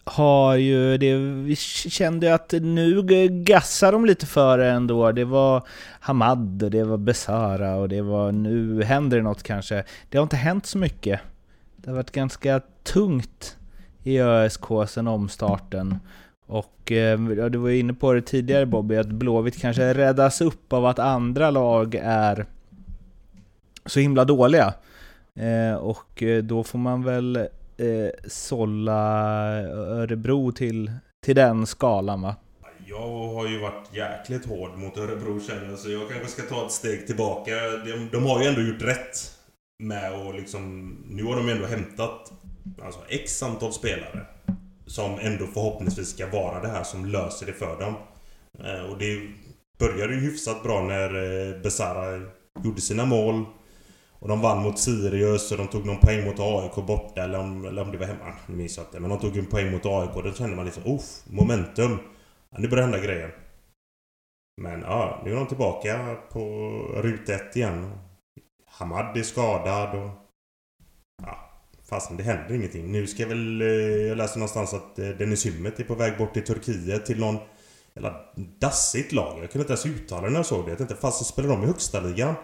[0.04, 5.12] har ju, det, vi kände att nu gassar de lite före ändå.
[5.12, 5.62] Det var
[6.00, 9.84] Hamad och det var Besara och det var nu händer det något kanske.
[10.08, 11.20] Det har inte hänt så mycket.
[11.76, 13.56] Det har varit ganska tungt
[14.02, 15.98] i ÖSK sen omstarten.
[16.46, 20.40] Och eh, ja, du var ju inne på det tidigare Bobby, att Blåvitt kanske räddas
[20.40, 22.46] upp av att andra lag är
[23.86, 24.74] så himla dåliga.
[25.34, 27.46] Eh, och eh, då får man väl eh,
[28.26, 28.92] sålla
[29.72, 30.92] Örebro till,
[31.24, 32.36] till den skalan va?
[32.86, 36.66] Jag har ju varit jäkligt hård mot Örebro känner jag, så jag kanske ska ta
[36.66, 37.50] ett steg tillbaka.
[37.84, 39.38] De, de har ju ändå gjort rätt
[39.78, 40.96] med att liksom...
[41.08, 42.32] Nu har de ändå hämtat
[42.82, 44.26] alltså, X antal spelare.
[44.86, 47.94] Som ändå förhoppningsvis ska vara det här som löser det för dem.
[48.64, 49.28] Eh, och det
[49.78, 52.20] började ju hyfsat bra när eh, Besara
[52.64, 53.44] gjorde sina mål.
[54.22, 57.64] Och de vann mot Sirius och de tog någon poäng mot AIK borta eller om,
[57.64, 58.34] eller om det var hemma.
[58.46, 59.00] Nu minns jag inte.
[59.00, 60.24] Men de tog en poäng mot AIK.
[60.24, 61.02] Då kände man liksom oh!
[61.26, 61.98] momentum.
[62.50, 63.36] Ja, nu börjar hända grejer.
[64.60, 66.40] Men ja, nu är de tillbaka på
[66.94, 67.98] ruta ett igen.
[68.66, 70.10] Hamad är skadad och...
[71.22, 71.50] Ja,
[71.88, 72.92] fasen det händer ingenting.
[72.92, 73.62] Nu ska väl...
[73.62, 73.68] Eh,
[74.08, 77.38] jag läste någonstans att eh, Dennis Hymmet är på väg bort till Turkiet till någon...
[77.94, 78.20] Jävla
[78.60, 79.42] dassigt lag.
[79.42, 80.70] Jag kunde inte ens uttala det när jag såg det.
[80.70, 82.34] Jag tänkte fasen spelar de i högsta ligan?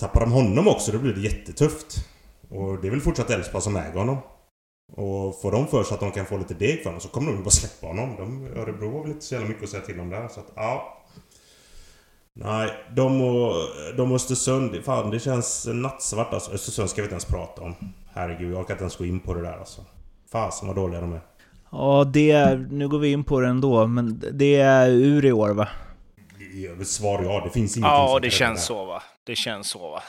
[0.00, 1.96] Tappar de honom också då blir det jättetufft.
[2.48, 4.18] Och det är väl fortsatt Elfsborg som äger honom.
[4.92, 7.30] Och får de för sig att de kan få lite deg för honom så kommer
[7.30, 8.16] de ju bara släppa honom.
[8.16, 10.28] De, Örebro har väl inte så jävla mycket att säga till om där.
[10.28, 11.02] Så att, ja.
[12.34, 13.54] Nej, de och,
[13.96, 16.52] de och Östersund, fan det känns nattsvart alltså.
[16.52, 17.74] Östersund ska vi inte ens prata om.
[18.12, 19.84] Herregud, jag orkar inte ens gå in på det där alltså.
[20.32, 21.20] Fasen vad dåliga de är.
[21.72, 25.32] Ja, det är, nu går vi in på det ändå, men det är ur i
[25.32, 25.68] år va?
[26.84, 29.02] Svar ja, det finns ingenting Ja, som det kan känns rädda så va.
[29.30, 30.02] Det känns så va.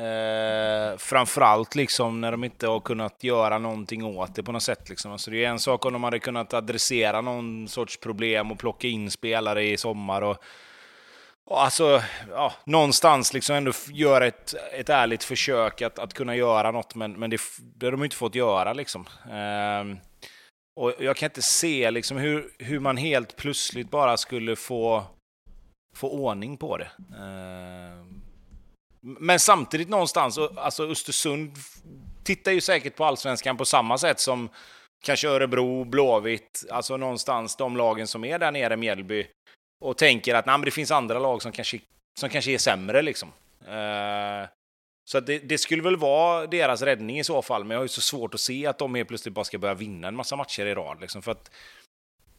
[0.00, 4.88] Eh, framförallt liksom när de inte har kunnat göra någonting åt det på något sätt.
[4.88, 5.12] Liksom.
[5.12, 8.88] Alltså, det är en sak om de hade kunnat adressera någon sorts problem och plocka
[8.88, 10.22] in spelare i sommar.
[10.22, 10.36] Och,
[11.50, 16.70] och alltså, ja, någonstans liksom ändå göra ett, ett ärligt försök att, att kunna göra
[16.70, 17.40] något, men, men det,
[17.76, 18.72] det har de inte fått göra.
[18.72, 19.06] Liksom.
[19.30, 19.98] Eh,
[20.80, 25.04] och jag kan inte se liksom, hur, hur man helt plötsligt bara skulle få,
[25.96, 26.90] få ordning på det.
[27.18, 28.23] Ehm,
[29.04, 31.52] men samtidigt någonstans, alltså Östersund
[32.24, 34.48] tittar ju säkert på allsvenskan på samma sätt som
[35.04, 39.26] kanske Örebro, Blåvitt, alltså någonstans de lagen som är där nere, Mjällby,
[39.80, 41.80] och tänker att nej, men det finns andra lag som kanske,
[42.20, 43.02] som kanske är sämre.
[43.02, 43.28] Liksom.
[43.68, 44.48] Uh,
[45.10, 47.88] så det, det skulle väl vara deras räddning i så fall, men jag har ju
[47.88, 50.66] så svårt att se att de helt plötsligt bara ska börja vinna en massa matcher
[50.66, 51.00] i rad.
[51.00, 51.50] Liksom, för att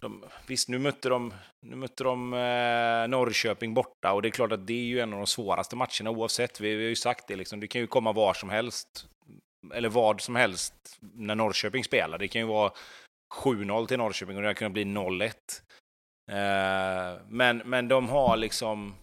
[0.06, 4.52] de, visst, nu mötte de, nu mötte de eh, Norrköping borta och det är klart
[4.52, 6.60] att det är ju en av de svåraste matcherna oavsett.
[6.60, 9.08] Vi, vi har ju sagt det, liksom, det kan ju komma var som helst,
[9.74, 12.18] eller vad som helst, när Norrköping spelar.
[12.18, 12.72] Det kan ju vara
[13.34, 15.32] 7-0 till Norrköping och det kan bli 0-1.
[16.32, 18.96] Eh, men, men de har liksom...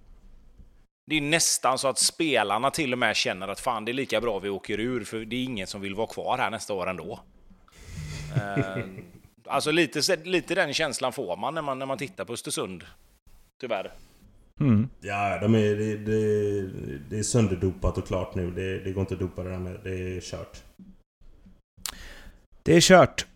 [1.07, 4.20] Det är nästan så att spelarna till och med känner att fan, det är lika
[4.20, 6.86] bra vi åker ur, för det är ingen som vill vara kvar här nästa år
[6.90, 7.20] ändå.
[8.36, 8.78] Eh,
[9.53, 12.84] alltså lite, lite den känslan får man när man, när man tittar på Östersund.
[13.61, 13.92] Tyvärr.
[14.61, 14.88] Mm.
[15.00, 16.68] Ja, de är, det, det,
[17.11, 18.50] det är sönderdopat och klart nu.
[18.50, 19.80] Det, det går inte att dopa det där med.
[19.84, 20.62] Det är kört.
[22.62, 23.26] Det är kört.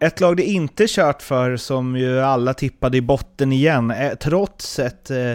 [0.00, 4.14] Ett lag det inte är kört för, som ju alla tippade i botten igen, är,
[4.14, 5.34] trots ett, eh,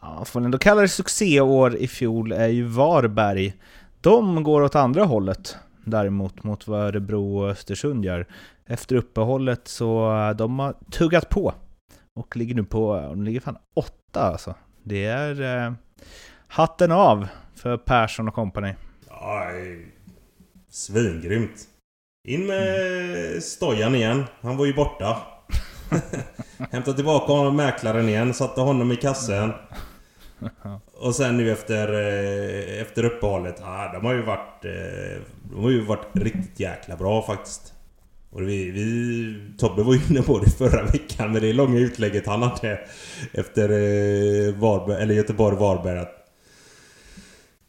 [0.00, 3.54] ja, får man ändå kalla det succéår i fjol, är ju Varberg.
[4.00, 8.26] De går åt andra hållet däremot, mot vad Örebro och Östersund gör.
[8.66, 11.54] Efter uppehållet så eh, de har tuggat på
[12.14, 14.54] och ligger nu på, eh, de ligger fan åtta alltså.
[14.82, 15.72] Det är eh,
[16.46, 18.74] hatten av för Persson och kompani.
[19.08, 19.94] Aj,
[20.68, 21.68] svingrymt.
[22.28, 24.24] In med Stojan igen.
[24.40, 25.16] Han var ju borta.
[26.70, 29.52] Hämta tillbaka honom, mäklaren igen, satte honom i kassen.
[30.94, 34.64] Och sen nu efter, eh, efter uppehållet, ah, de har ju varit...
[34.64, 37.72] Eh, de har ju varit riktigt jäkla bra faktiskt.
[38.30, 39.56] Och vi, vi...
[39.58, 42.80] Tobbe var ju inne på det förra veckan med det långa utlägget han hade
[43.32, 45.98] efter eh, Varberg, eller Göteborg-Varberg.
[45.98, 46.16] att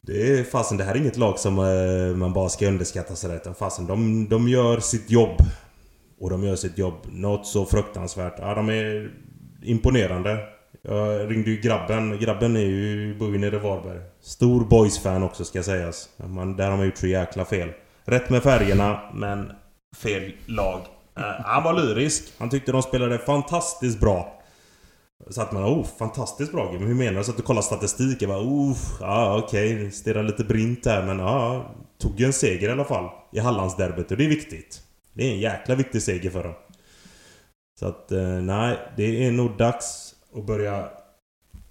[0.01, 1.55] det är fasen, det här är inget lag som
[2.15, 3.35] man bara ska underskatta sådär.
[3.35, 5.37] Utan fasen, de, de gör sitt jobb.
[6.19, 8.33] Och de gör sitt jobb något så fruktansvärt.
[8.37, 9.11] Ja, de är
[9.63, 10.37] imponerande.
[10.83, 12.19] Jag ringde ju grabben.
[12.19, 13.99] Grabben är ju, bor ju nere i Varberg.
[14.21, 16.09] Stor boys-fan också ska sägas.
[16.17, 17.69] Man, där har man gjort så jäkla fel.
[18.05, 19.51] Rätt med färgerna, men
[19.95, 20.79] fel lag.
[21.19, 22.23] Uh, han var lyrisk.
[22.37, 24.41] Han tyckte de spelade fantastiskt bra.
[25.29, 27.23] Så att man, oh, fantastiskt bra Men hur menar du?
[27.23, 28.21] Så att du kollar statistik.
[28.21, 29.75] Jag bara, oh, ja okej.
[29.75, 29.91] Okay.
[29.91, 31.65] Stirrar lite brint där men ja.
[31.99, 33.09] Tog ju en seger i alla fall.
[33.31, 34.81] I Hallandsderbyt och det är viktigt.
[35.13, 36.53] Det är en jäkla viktig seger för dem.
[37.79, 38.77] Så att, eh, nej.
[38.97, 40.89] Det är nog dags och börja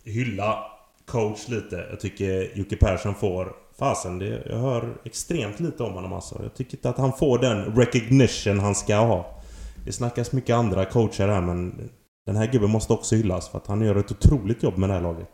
[0.05, 0.65] hylla
[1.07, 1.87] coach lite.
[1.91, 3.57] Jag tycker Jocke Persson får...
[3.79, 6.43] Fasen, det, jag hör extremt lite om honom alltså.
[6.43, 9.43] Jag tycker inte att han får den recognition han ska ha.
[9.85, 11.91] Det snackas mycket andra coacher här men
[12.27, 14.93] den här gubben måste också hyllas för att han gör ett otroligt jobb med det
[14.93, 15.29] här laget.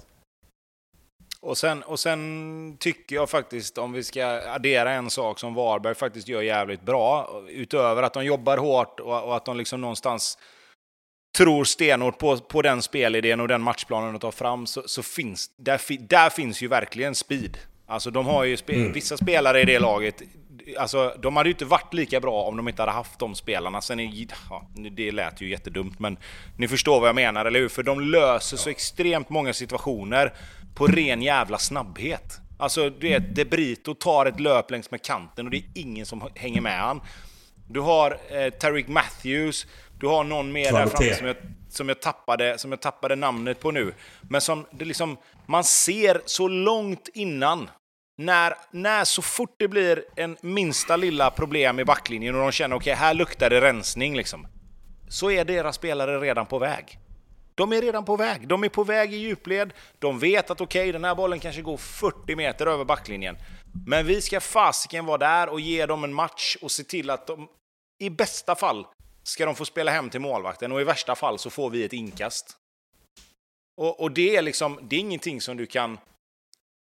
[1.40, 5.94] Och sen, och sen tycker jag faktiskt, om vi ska addera en sak som Varberg
[5.94, 10.38] faktiskt gör jävligt bra, utöver att de jobbar hårt och, och att de liksom någonstans
[11.36, 15.50] tror stenhårt på, på den spelidén och den matchplanen de tar fram, så, så finns
[15.56, 17.58] där, fi- där finns ju verkligen speed.
[17.86, 18.92] Alltså de har ju spe, Mm.
[18.92, 20.22] vissa spelare i det laget,
[20.78, 23.80] alltså de hade ju inte varit lika bra om de inte hade haft de spelarna.
[23.80, 26.16] Sen är, ja, det lät ju jättedumt, men
[26.56, 27.68] ni förstår vad jag menar, eller hur?
[27.68, 30.32] För de löser så extremt många situationer
[30.74, 32.40] på ren jävla snabbhet.
[32.58, 36.06] Alltså, du vet, De Brito tar ett löp längs med kanten och det är ingen
[36.06, 37.00] som hänger med han.
[37.68, 39.66] Du har eh, Tariq Matthews,
[40.00, 41.36] du har någon mer där framme som jag,
[41.68, 43.94] som, jag tappade, som jag tappade namnet på nu.
[44.30, 45.16] Men som det liksom,
[45.46, 47.70] man ser så långt innan
[48.18, 52.76] när, när så fort det blir en minsta lilla problem i backlinjen och de känner
[52.76, 54.46] okej, okay, här luktar det rensning liksom.
[55.08, 56.98] Så är deras spelare redan på väg.
[57.54, 58.48] De är redan på väg.
[58.48, 59.72] De är på väg i djupled.
[59.98, 63.36] De vet att okej, okay, den här bollen kanske går 40 meter över backlinjen.
[63.86, 67.26] Men vi ska fasiken vara där och ge dem en match och se till att
[67.26, 67.48] de,
[67.98, 68.86] i bästa fall,
[69.26, 71.92] ska de få spela hem till målvakten och i värsta fall så får vi ett
[71.92, 72.56] inkast.
[73.80, 75.98] Och, och det är liksom, det är ingenting som du kan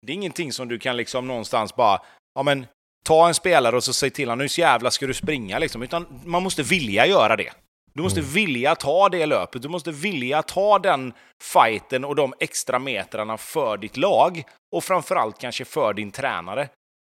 [0.06, 2.02] det är ingenting som du kan liksom någonstans bara,
[2.36, 2.66] ja men
[3.06, 5.84] ta en spelare och så säg till honom nu jävla ska du springa liksom.
[5.84, 7.54] Utan man måste vilja göra det.
[7.94, 8.32] Du måste mm.
[8.32, 13.78] vilja ta det löpet, du måste vilja ta den fighten och de extra metrarna för
[13.78, 14.44] ditt lag.
[14.76, 16.70] Och framförallt kanske för din tränare.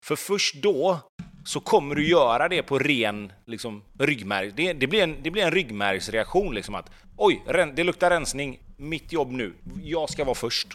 [0.05, 1.01] För först då
[1.47, 4.53] så kommer du göra det på ren liksom, ryggmärg.
[4.57, 6.55] Det, det, blir en, det blir en ryggmärgsreaktion.
[6.55, 7.42] Liksom att, Oj,
[7.74, 8.59] det luktar rensning.
[8.76, 9.53] Mitt jobb nu.
[9.82, 10.68] Jag ska vara först.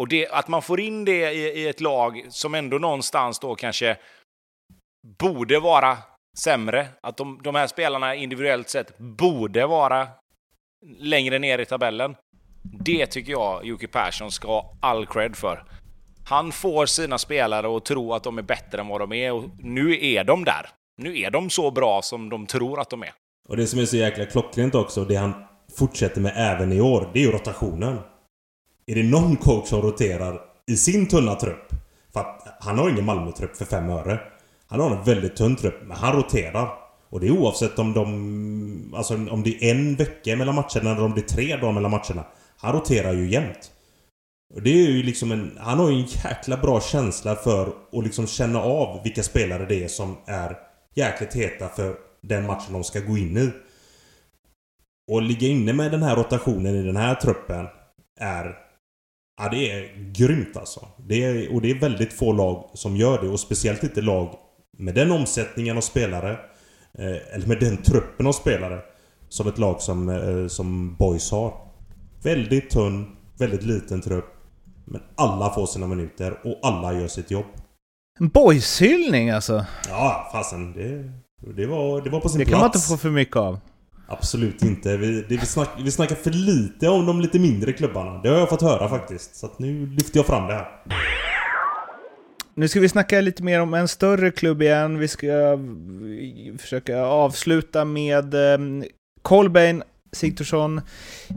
[0.00, 3.54] Och det, att man får in det i, i, ett lag som ändå någonstans då
[3.54, 3.96] kanske
[5.18, 5.98] borde vara
[6.38, 6.88] sämre.
[7.00, 10.08] Att de, de här spelarna individuellt sett borde vara
[10.98, 12.16] längre ner i tabellen.
[12.62, 15.64] Det tycker jag Jocke Persson ska ha all cred för.
[16.24, 19.44] Han får sina spelare att tro att de är bättre än vad de är och
[19.58, 20.66] nu är de där.
[20.96, 23.12] Nu är de så bra som de tror att de är.
[23.48, 25.34] Och det som är så jäkla klockrent också, det han
[25.78, 27.98] fortsätter med även i år, det är ju rotationen.
[28.86, 31.68] Är det någon coach som roterar i sin tunna trupp?
[32.12, 34.20] För att han har ingen Malmö-trupp för fem öre.
[34.66, 36.68] Han har en väldigt tunn trupp, men han roterar.
[37.10, 38.94] Och det är oavsett om de...
[38.96, 41.90] Alltså om det är en vecka mellan matcherna eller om det är tre dagar mellan
[41.90, 42.24] matcherna.
[42.56, 43.71] Han roterar ju jämt.
[44.54, 45.58] Och det är ju liksom en...
[45.60, 49.84] Han har ju en jäkla bra känsla för att liksom känna av vilka spelare det
[49.84, 50.56] är som är
[50.94, 53.50] jäkligt heta för den matchen de ska gå in i.
[55.12, 57.66] Och ligga inne med den här rotationen i den här truppen
[58.20, 58.56] är
[59.36, 60.88] Ja, det är grymt alltså.
[61.06, 64.34] Det är, och det är väldigt få lag som gör det och speciellt inte lag
[64.78, 66.30] med den omsättningen av spelare
[66.98, 68.80] eh, eller med den truppen av spelare
[69.28, 71.54] som ett lag som, eh, som Boys har.
[72.22, 74.41] Väldigt tunn, väldigt liten trupp.
[74.84, 77.46] Men alla får sina minuter och alla gör sitt jobb.
[78.20, 79.66] En boyshyllning alltså?
[79.88, 80.72] Ja, fasen.
[80.72, 81.12] Det,
[81.56, 82.46] det, var, det var på sin det plats.
[82.46, 83.58] Det kan man inte få för mycket av.
[84.08, 84.96] Absolut inte.
[84.96, 88.22] Vi, det, vi, snack, vi snackar för lite om de lite mindre klubbarna.
[88.22, 89.36] Det har jag fått höra faktiskt.
[89.36, 90.68] Så nu lyfter jag fram det här.
[92.54, 94.98] Nu ska vi snacka lite mer om en större klubb igen.
[94.98, 95.58] Vi ska
[96.58, 98.58] försöka avsluta med eh,
[99.22, 100.80] Kolbeinn Sigthorsson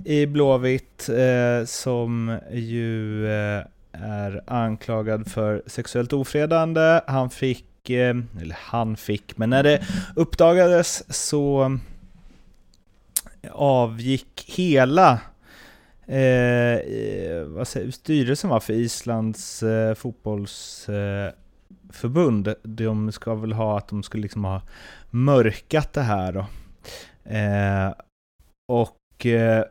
[0.05, 7.01] i Blåvitt eh, som ju eh, är anklagad för sexuellt ofredande.
[7.07, 9.83] Han fick, eh, eller han fick, men när det
[10.15, 11.77] uppdagades så
[13.51, 15.11] avgick hela
[16.05, 16.79] eh,
[17.45, 22.47] vad säger, styrelsen var för Islands eh, fotbollsförbund.
[22.47, 24.61] Eh, de ska väl ha att de skulle liksom ha
[25.09, 26.45] mörkat det här då.
[27.35, 27.89] Eh,
[28.65, 29.63] och eh,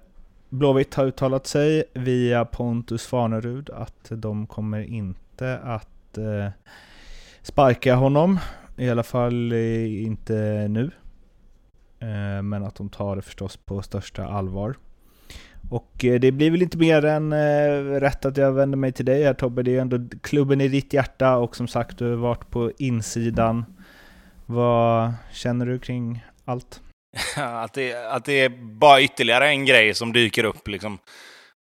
[0.48, 6.48] Blåvitt har uttalat sig via Pontus Farnerud att de kommer inte att eh,
[7.42, 8.38] sparka honom.
[8.76, 10.90] I alla fall eh, inte nu.
[11.98, 14.74] Eh, men att de tar det förstås på största allvar.
[15.70, 19.04] Och eh, det blir väl inte mer än eh, rätt att jag vänder mig till
[19.04, 19.62] dig här Tobbe.
[19.62, 22.72] Det är ju ändå klubben i ditt hjärta och som sagt du har varit på
[22.78, 23.64] insidan.
[24.46, 26.80] Vad känner du kring allt?
[27.36, 28.48] att, det, att det är
[28.78, 30.98] bara ytterligare en grej som dyker upp liksom.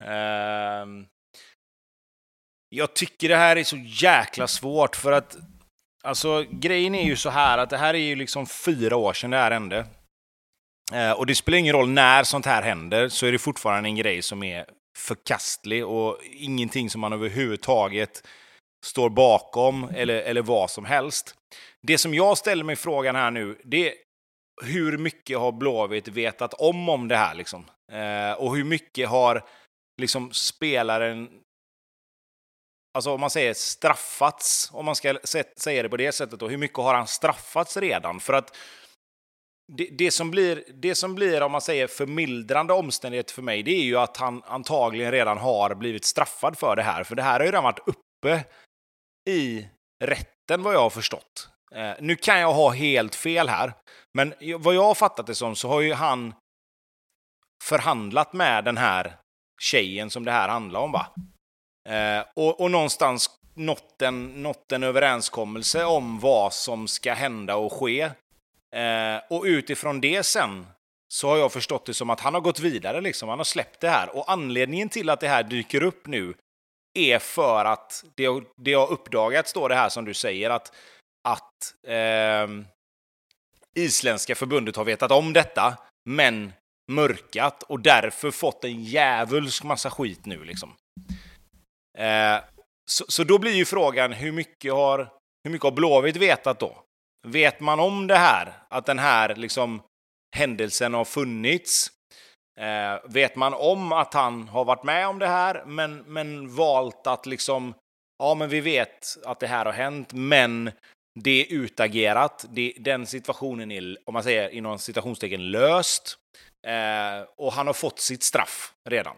[0.05, 1.05] Uh,
[2.69, 5.37] jag tycker det här är så jäkla svårt för att
[6.05, 9.31] Alltså grejen är ju så här att det här är ju liksom fyra år sedan
[9.31, 9.87] det här hände.
[10.93, 13.97] Eh, och det spelar ingen roll när sånt här händer, så är det fortfarande en
[13.97, 14.67] grej som är
[14.99, 18.27] förkastlig och ingenting som man överhuvudtaget
[18.85, 21.35] står bakom eller, eller vad som helst.
[21.83, 23.95] Det som jag ställer mig frågan här nu, det
[24.63, 27.65] hur mycket har Blåvitt vetat om om det här liksom?
[27.93, 29.45] Eh, och hur mycket har
[30.01, 31.43] liksom spelaren
[32.95, 35.19] Alltså om man säger straffats, om man ska
[35.57, 38.21] säga det på det sättet då, hur mycket har han straffats redan?
[38.21, 38.57] För att
[39.73, 43.71] det, det, som blir, det som blir, om man säger förmildrande omständighet för mig, det
[43.71, 47.05] är ju att han antagligen redan har blivit straffad för det här.
[47.05, 48.45] För det här har ju redan varit uppe
[49.31, 49.69] i
[50.05, 51.49] rätten vad jag har förstått.
[51.75, 53.73] Eh, nu kan jag ha helt fel här,
[54.15, 56.35] men vad jag har fattat det som så har ju han
[57.65, 59.17] förhandlat med den här
[59.61, 60.93] tjejen som det här handlar om.
[60.93, 61.07] Va?
[61.89, 67.73] Eh, och, och någonstans nått en, nått en överenskommelse om vad som ska hända och
[67.73, 68.01] ske.
[68.77, 70.67] Eh, och utifrån det sen
[71.15, 73.29] så har jag förstått det som att han har gått vidare, liksom.
[73.29, 74.17] han har släppt det här.
[74.17, 76.35] Och anledningen till att det här dyker upp nu
[76.95, 80.73] är för att det, det har uppdagats, då det här som du säger, att,
[81.29, 82.49] att eh,
[83.75, 85.79] isländska förbundet har vetat om detta,
[86.11, 86.53] men
[86.93, 90.45] mörkat och därför fått en djävulsk massa skit nu.
[90.45, 90.75] Liksom.
[91.99, 92.39] Eh,
[92.91, 95.13] så, så då blir ju frågan, hur mycket har,
[95.45, 96.83] hur mycket har Blåvitt vetat då?
[97.27, 98.53] Vet man om det här?
[98.69, 99.83] Att den här liksom,
[100.37, 101.91] händelsen har funnits?
[102.61, 107.07] Eh, vet man om att han har varit med om det här, men, men valt
[107.07, 107.75] att liksom,
[108.19, 110.71] ja men vi vet att det här har hänt, men
[111.21, 112.45] det är utagerat.
[112.51, 116.19] Det, den situationen är, om man säger inom citationstecken, löst.
[116.67, 119.17] Eh, och han har fått sitt straff redan.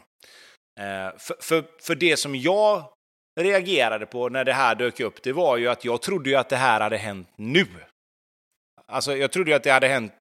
[0.80, 2.92] Eh, för, för, för det som jag
[3.40, 6.48] reagerade på när det här dök upp, det var ju att jag trodde ju att
[6.48, 7.66] det här hade hänt nu.
[8.86, 10.12] Alltså, jag trodde ju att det hade hänt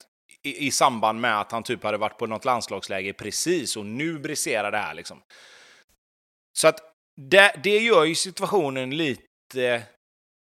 [0.43, 4.19] i, i samband med att han typ hade varit på något landslagsläge precis och nu
[4.19, 5.21] briserar det här liksom.
[6.57, 6.79] Så att
[7.21, 9.83] det, det gör ju situationen lite,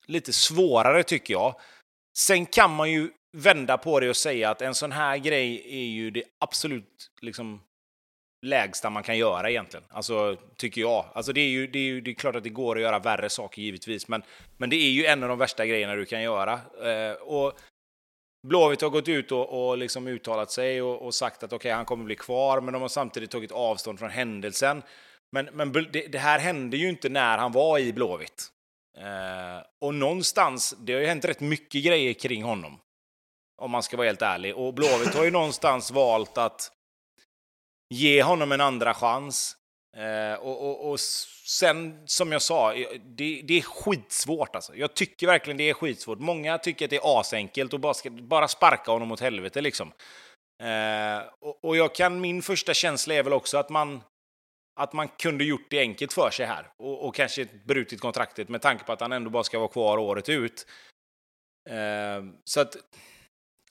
[0.09, 1.55] lite svårare tycker jag.
[2.17, 5.85] Sen kan man ju vända på det och säga att en sån här grej är
[5.85, 7.61] ju det absolut liksom
[8.45, 9.85] lägsta man kan göra egentligen.
[9.89, 11.05] Alltså, tycker jag.
[11.13, 12.99] Alltså, det, är ju, det, är ju, det är klart att det går att göra
[12.99, 14.23] värre saker givetvis, men,
[14.57, 16.59] men det är ju en av de värsta grejerna du kan göra.
[16.83, 17.59] Eh, och
[18.47, 21.85] Blåvitt har gått ut och, och liksom uttalat sig och, och sagt att okay, han
[21.85, 24.81] kommer bli kvar, men de har samtidigt tagit avstånd från händelsen.
[25.31, 28.51] Men, men det, det här hände ju inte när han var i Blåvitt.
[28.99, 32.79] Eh, och någonstans, det har ju hänt rätt mycket grejer kring honom.
[33.61, 34.55] Om man ska vara helt ärlig.
[34.55, 36.71] Och Blåvitt har ju någonstans valt att
[37.93, 39.55] ge honom en andra chans.
[39.97, 44.75] Eh, och, och, och, sen, som jag sa, eh, det, det, är skitsvårt alltså.
[44.75, 46.19] Jag tycker verkligen det är skitsvårt.
[46.19, 49.91] Många tycker att det är asenkelt och bara, ska, bara sparka honom åt helvete liksom.
[50.63, 54.03] Eh, och, och jag kan, min första känsla är väl också att man,
[54.79, 58.61] att man kunde gjort det enkelt för sig här och, och kanske brutit kontraktet med
[58.61, 60.65] tanke på att han ändå bara ska vara kvar året ut.
[61.69, 62.77] Eh, så att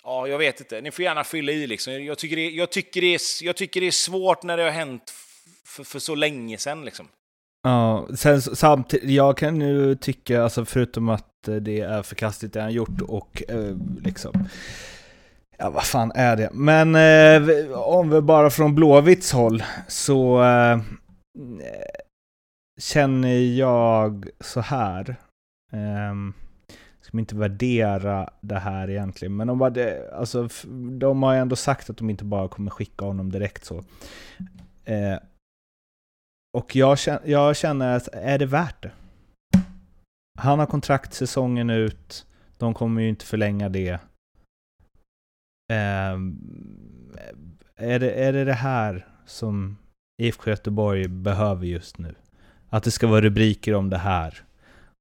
[0.03, 0.81] Ja, jag vet inte.
[0.81, 1.67] Ni får gärna fylla i.
[1.67, 2.05] Liksom.
[2.05, 4.71] Jag, tycker det, jag, tycker det är, jag tycker det är svårt när det har
[4.71, 5.13] hänt
[5.65, 6.85] för, så länge sedan.
[6.85, 7.09] Liksom.
[7.63, 12.61] Ja, sen samtidigt, jag kan ju tycka, alltså förutom att eh, det är förkastligt det
[12.61, 14.49] han gjort och eh, liksom,
[15.59, 16.51] ja vad fan är det?
[16.53, 20.81] Men eh, om vi bara från Blåvitts håll så eh,
[22.81, 25.17] känner jag så här.
[25.73, 26.15] Eh,
[27.09, 30.49] ska inte värdera det här egentligen, men de, hade, alltså,
[30.99, 33.85] de har ju ändå sagt att de inte bara kommer skicka honom direkt så.
[34.85, 35.19] Eh,
[36.59, 38.91] och jag känner, jag känner att, är det värt det?
[40.39, 43.99] Han har kontrakt säsongen ut, de kommer ju inte förlänga det.
[45.69, 46.39] Ehm,
[47.77, 49.77] är, det är det det här som
[50.23, 52.15] IFK Göteborg behöver just nu?
[52.69, 54.43] Att det ska vara rubriker om det här?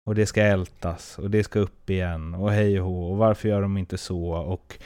[0.05, 3.49] Och det ska ältas och det ska upp igen och hej och hå och varför
[3.49, 4.29] gör de inte så?
[4.31, 4.79] Och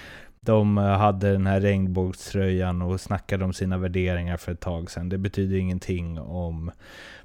[0.45, 5.09] de eh, hade den här regnbågströjan och snackade om sina värderingar för ett tag sedan.
[5.09, 6.71] Det betyder ingenting om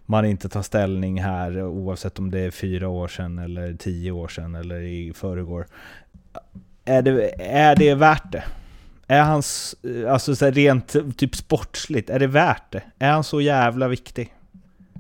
[0.07, 4.29] man inte tar ställning här oavsett om det är fyra år sedan eller tio år
[4.29, 5.67] sedan eller i förrgår.
[6.87, 8.45] Är det, är det värt det?
[9.09, 9.43] Är han,
[10.09, 12.83] alltså så rent typ sportsligt, är det värt det?
[12.99, 14.33] Är han så jävla viktig?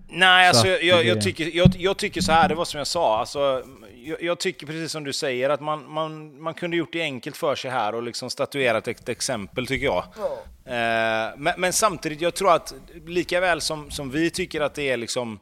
[0.08, 2.86] Nej, alltså, jag, jag, jag, tycker, jag, jag, tycker så här, det var som jag
[2.86, 3.18] sa.
[3.18, 3.62] Alltså,
[3.94, 7.36] jag, jag, tycker precis som du säger att man, man, man kunde gjort det enkelt
[7.36, 10.04] för sig här och liksom statuerat ett exempel, tycker jag.
[10.18, 10.72] Ja.
[10.72, 12.74] Eh, men, men, samtidigt, jag tror att
[13.06, 15.38] lika väl som, som vi tycker att det är liksom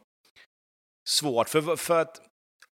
[1.07, 2.21] svårt, för, för att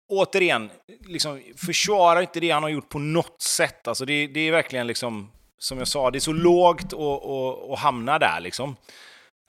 [0.10, 0.70] återigen,
[1.06, 3.88] liksom, försvara inte det han har gjort på något sätt.
[3.88, 6.94] Alltså, det, det är verkligen liksom, som jag sa, det är så lågt
[7.74, 8.76] att hamna där liksom.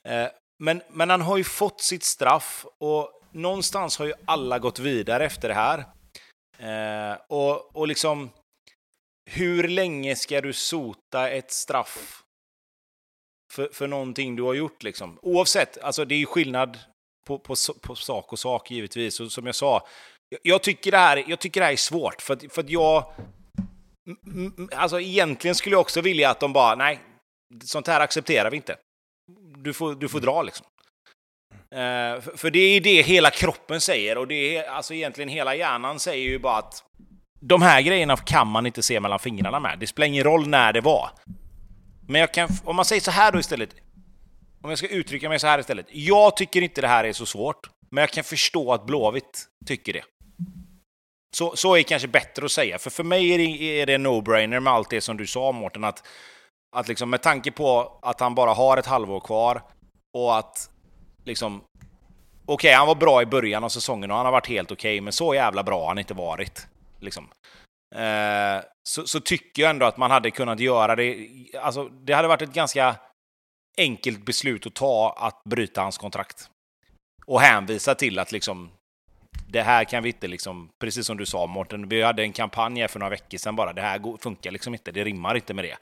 [0.09, 0.29] Eh,
[0.59, 5.25] men, men han har ju fått sitt straff och någonstans har ju alla gått vidare
[5.25, 5.79] efter det här.
[6.59, 8.31] Eh, och, och liksom,
[9.31, 12.23] hur länge ska du sota ett straff
[13.53, 15.19] för, för någonting du har gjort liksom?
[15.23, 16.79] Oavsett, alltså det är ju skillnad
[17.27, 19.21] på, på, på sak och sak givetvis.
[19.21, 19.87] Och som jag sa,
[20.43, 23.05] jag tycker det här, jag tycker det här är svårt för att, för att jag...
[24.73, 27.01] Alltså egentligen skulle jag också vilja att de bara, nej,
[27.65, 28.77] sånt här accepterar vi inte
[29.63, 30.67] du får, du får dra liksom.
[31.75, 35.29] Eh, uh, för, för det är det hela kroppen säger och det är alltså egentligen
[35.29, 36.85] hela hjärnan säger ju bara att
[37.41, 39.79] de här grejerna kan man inte se mellan fingrarna med.
[39.79, 41.11] Det spelar ingen roll när det var.
[42.09, 43.75] Men jag kan, om man säger så här då istället.
[44.63, 45.87] om jag ska uttrycka mig så här istället.
[45.91, 49.93] Jag tycker inte det här är så svårt, men jag kan förstå att Blåvitt tycker
[49.93, 50.05] det.
[51.37, 54.07] Så, så är kanske bättre att säga, för för mig är det, är det en
[54.07, 56.07] no-brainer med allt det som du sa Mårten, att,
[56.77, 59.63] att liksom med tanke på att han bara har ett halvår kvar
[60.17, 60.71] och att
[61.25, 61.63] liksom
[62.51, 65.13] Okej, han var bra i början av säsongen och han har varit helt okej, men
[65.13, 66.67] så jävla bra har han inte varit.
[67.01, 67.29] Liksom.
[67.95, 71.29] Eh, så, så, tycker jag ändå att man hade kunnat göra det.
[71.61, 72.97] Alltså, det hade varit ett ganska
[73.79, 76.51] enkelt beslut att ta att bryta hans kontrakt.
[77.27, 78.71] Och hänvisa till att liksom,
[79.51, 82.81] det här kan vi inte, liksom, precis som du sa Mårten, vi hade en kampanj
[82.81, 85.65] här för några veckor sedan bara, det här funkar liksom inte, det rimmar inte med
[85.65, 85.77] det.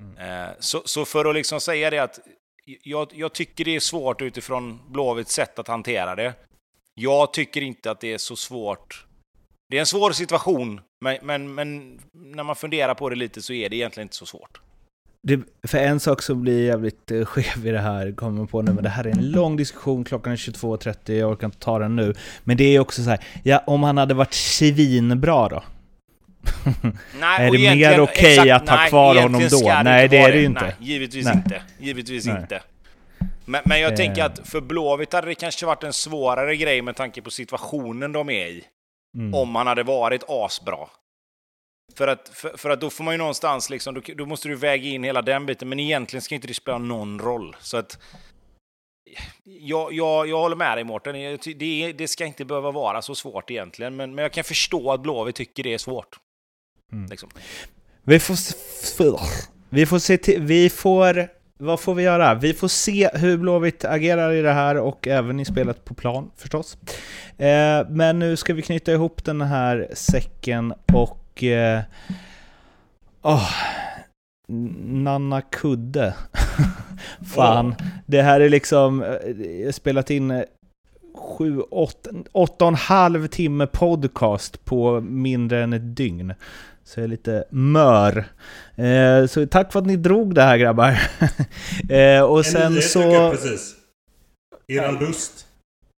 [0.00, 0.48] Mm.
[0.48, 2.18] Eh, så, så, för att liksom säga det att
[2.82, 6.34] jag, jag, tycker det är svårt utifrån Blåvitts sätt att hantera det.
[6.94, 9.06] Jag tycker inte att det är så svårt.
[9.68, 13.52] Det är en svår situation, men, men, men när man funderar på det lite så
[13.52, 14.60] är det egentligen inte så svårt.
[15.26, 18.72] Det, för en sak som blir jävligt eh, skev i det här, kommer på nu,
[18.72, 21.96] men det här är en lång diskussion, klockan är 22.30, jag orkar inte ta den
[21.96, 22.14] nu.
[22.44, 25.62] Men det är också så här, ja, om han hade varit svinbra då?
[27.20, 29.80] Nej, är det mer okej okay att ha kvar honom då?
[29.84, 30.60] Nej, det är det ju inte.
[30.60, 31.34] Nej, givetvis nej.
[31.34, 31.62] inte.
[31.78, 32.40] Givetvis nej.
[32.40, 32.62] inte.
[33.44, 33.96] Men, men jag eh.
[33.96, 38.12] tänker att för Blåvitt hade det kanske varit en svårare grej med tanke på situationen
[38.12, 38.64] de är i.
[39.16, 39.34] Mm.
[39.34, 40.78] Om han hade varit asbra.
[41.94, 44.54] För att, för, för, att då får man ju någonstans liksom, då, då, måste du
[44.54, 47.56] väga in hela den biten, men egentligen ska inte det spela någon roll.
[47.60, 47.98] Så att...
[49.44, 53.50] Jag, jag, jag håller med dig Mårten, det, det ska inte behöva vara så svårt
[53.50, 56.18] egentligen, men, men jag kan förstå att Blåvitt tycker det är svårt.
[56.92, 57.06] Mm.
[57.10, 57.30] Liksom.
[58.02, 58.36] Vi får...
[59.68, 61.28] Vi får se till, Vi får...
[61.58, 62.34] Vad får vi göra?
[62.34, 66.30] Vi får se hur Blåvitt agerar i det här och även i spelet på plan
[66.36, 66.78] förstås.
[67.38, 71.23] Eh, men nu ska vi knyta ihop den här säcken och...
[71.42, 71.80] Eh,
[73.22, 73.50] oh,
[74.48, 76.14] Nanna Kudde.
[77.34, 77.74] Fan.
[78.06, 79.00] Det här är liksom...
[79.00, 80.44] Jag eh, spelat in
[81.14, 86.34] sju, åtta, åtta och en halv timme podcast på mindre än ett dygn.
[86.84, 88.24] Så jag är lite mör.
[88.76, 90.98] Eh, så tack för att ni drog det här grabbar.
[91.90, 93.30] eh, och sen så...
[93.30, 93.76] precis.
[94.68, 95.46] Eran lust.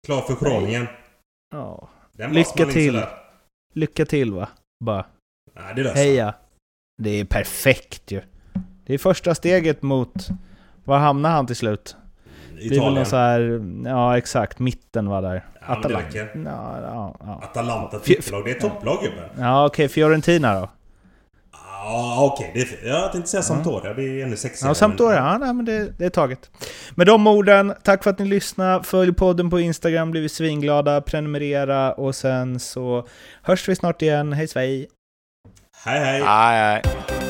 [0.07, 0.87] Klar för skråningen.
[1.51, 1.89] Ja.
[2.31, 3.03] Lycka till.
[3.75, 4.49] Lycka till va?
[4.85, 5.07] Bara.
[5.55, 6.35] Nej, det löser Heja.
[6.99, 8.21] Det är perfekt ju.
[8.87, 10.29] Det är första steget mot...
[10.85, 11.97] Var hamnar han till slut?
[12.59, 12.95] Italien.
[12.95, 15.45] Det så här, ja exakt, mitten var där.
[15.61, 16.19] Ja, Atalanta.
[16.19, 17.41] Ja, ja, ja.
[17.43, 19.29] Atalanta titellag, det är topplag gubben.
[19.39, 19.89] Ja okej, okay.
[19.89, 20.71] Fiorentina då?
[21.53, 22.89] Ja okej, okay.
[22.89, 24.71] jag tänkte säga Sampdoria, det är ännu sexigare.
[24.71, 26.51] Ja, Sampdoria, ja, nej, men det, det är taget.
[26.95, 28.85] Med de orden, tack för att ni lyssnade.
[28.85, 31.01] Följ podden på Instagram, blir vi svinglada.
[31.01, 33.07] Prenumerera och sen så
[33.43, 34.33] hörs vi snart igen.
[34.33, 34.89] Hej svej!
[35.85, 36.23] Hej hej!
[36.23, 37.24] Hej hej!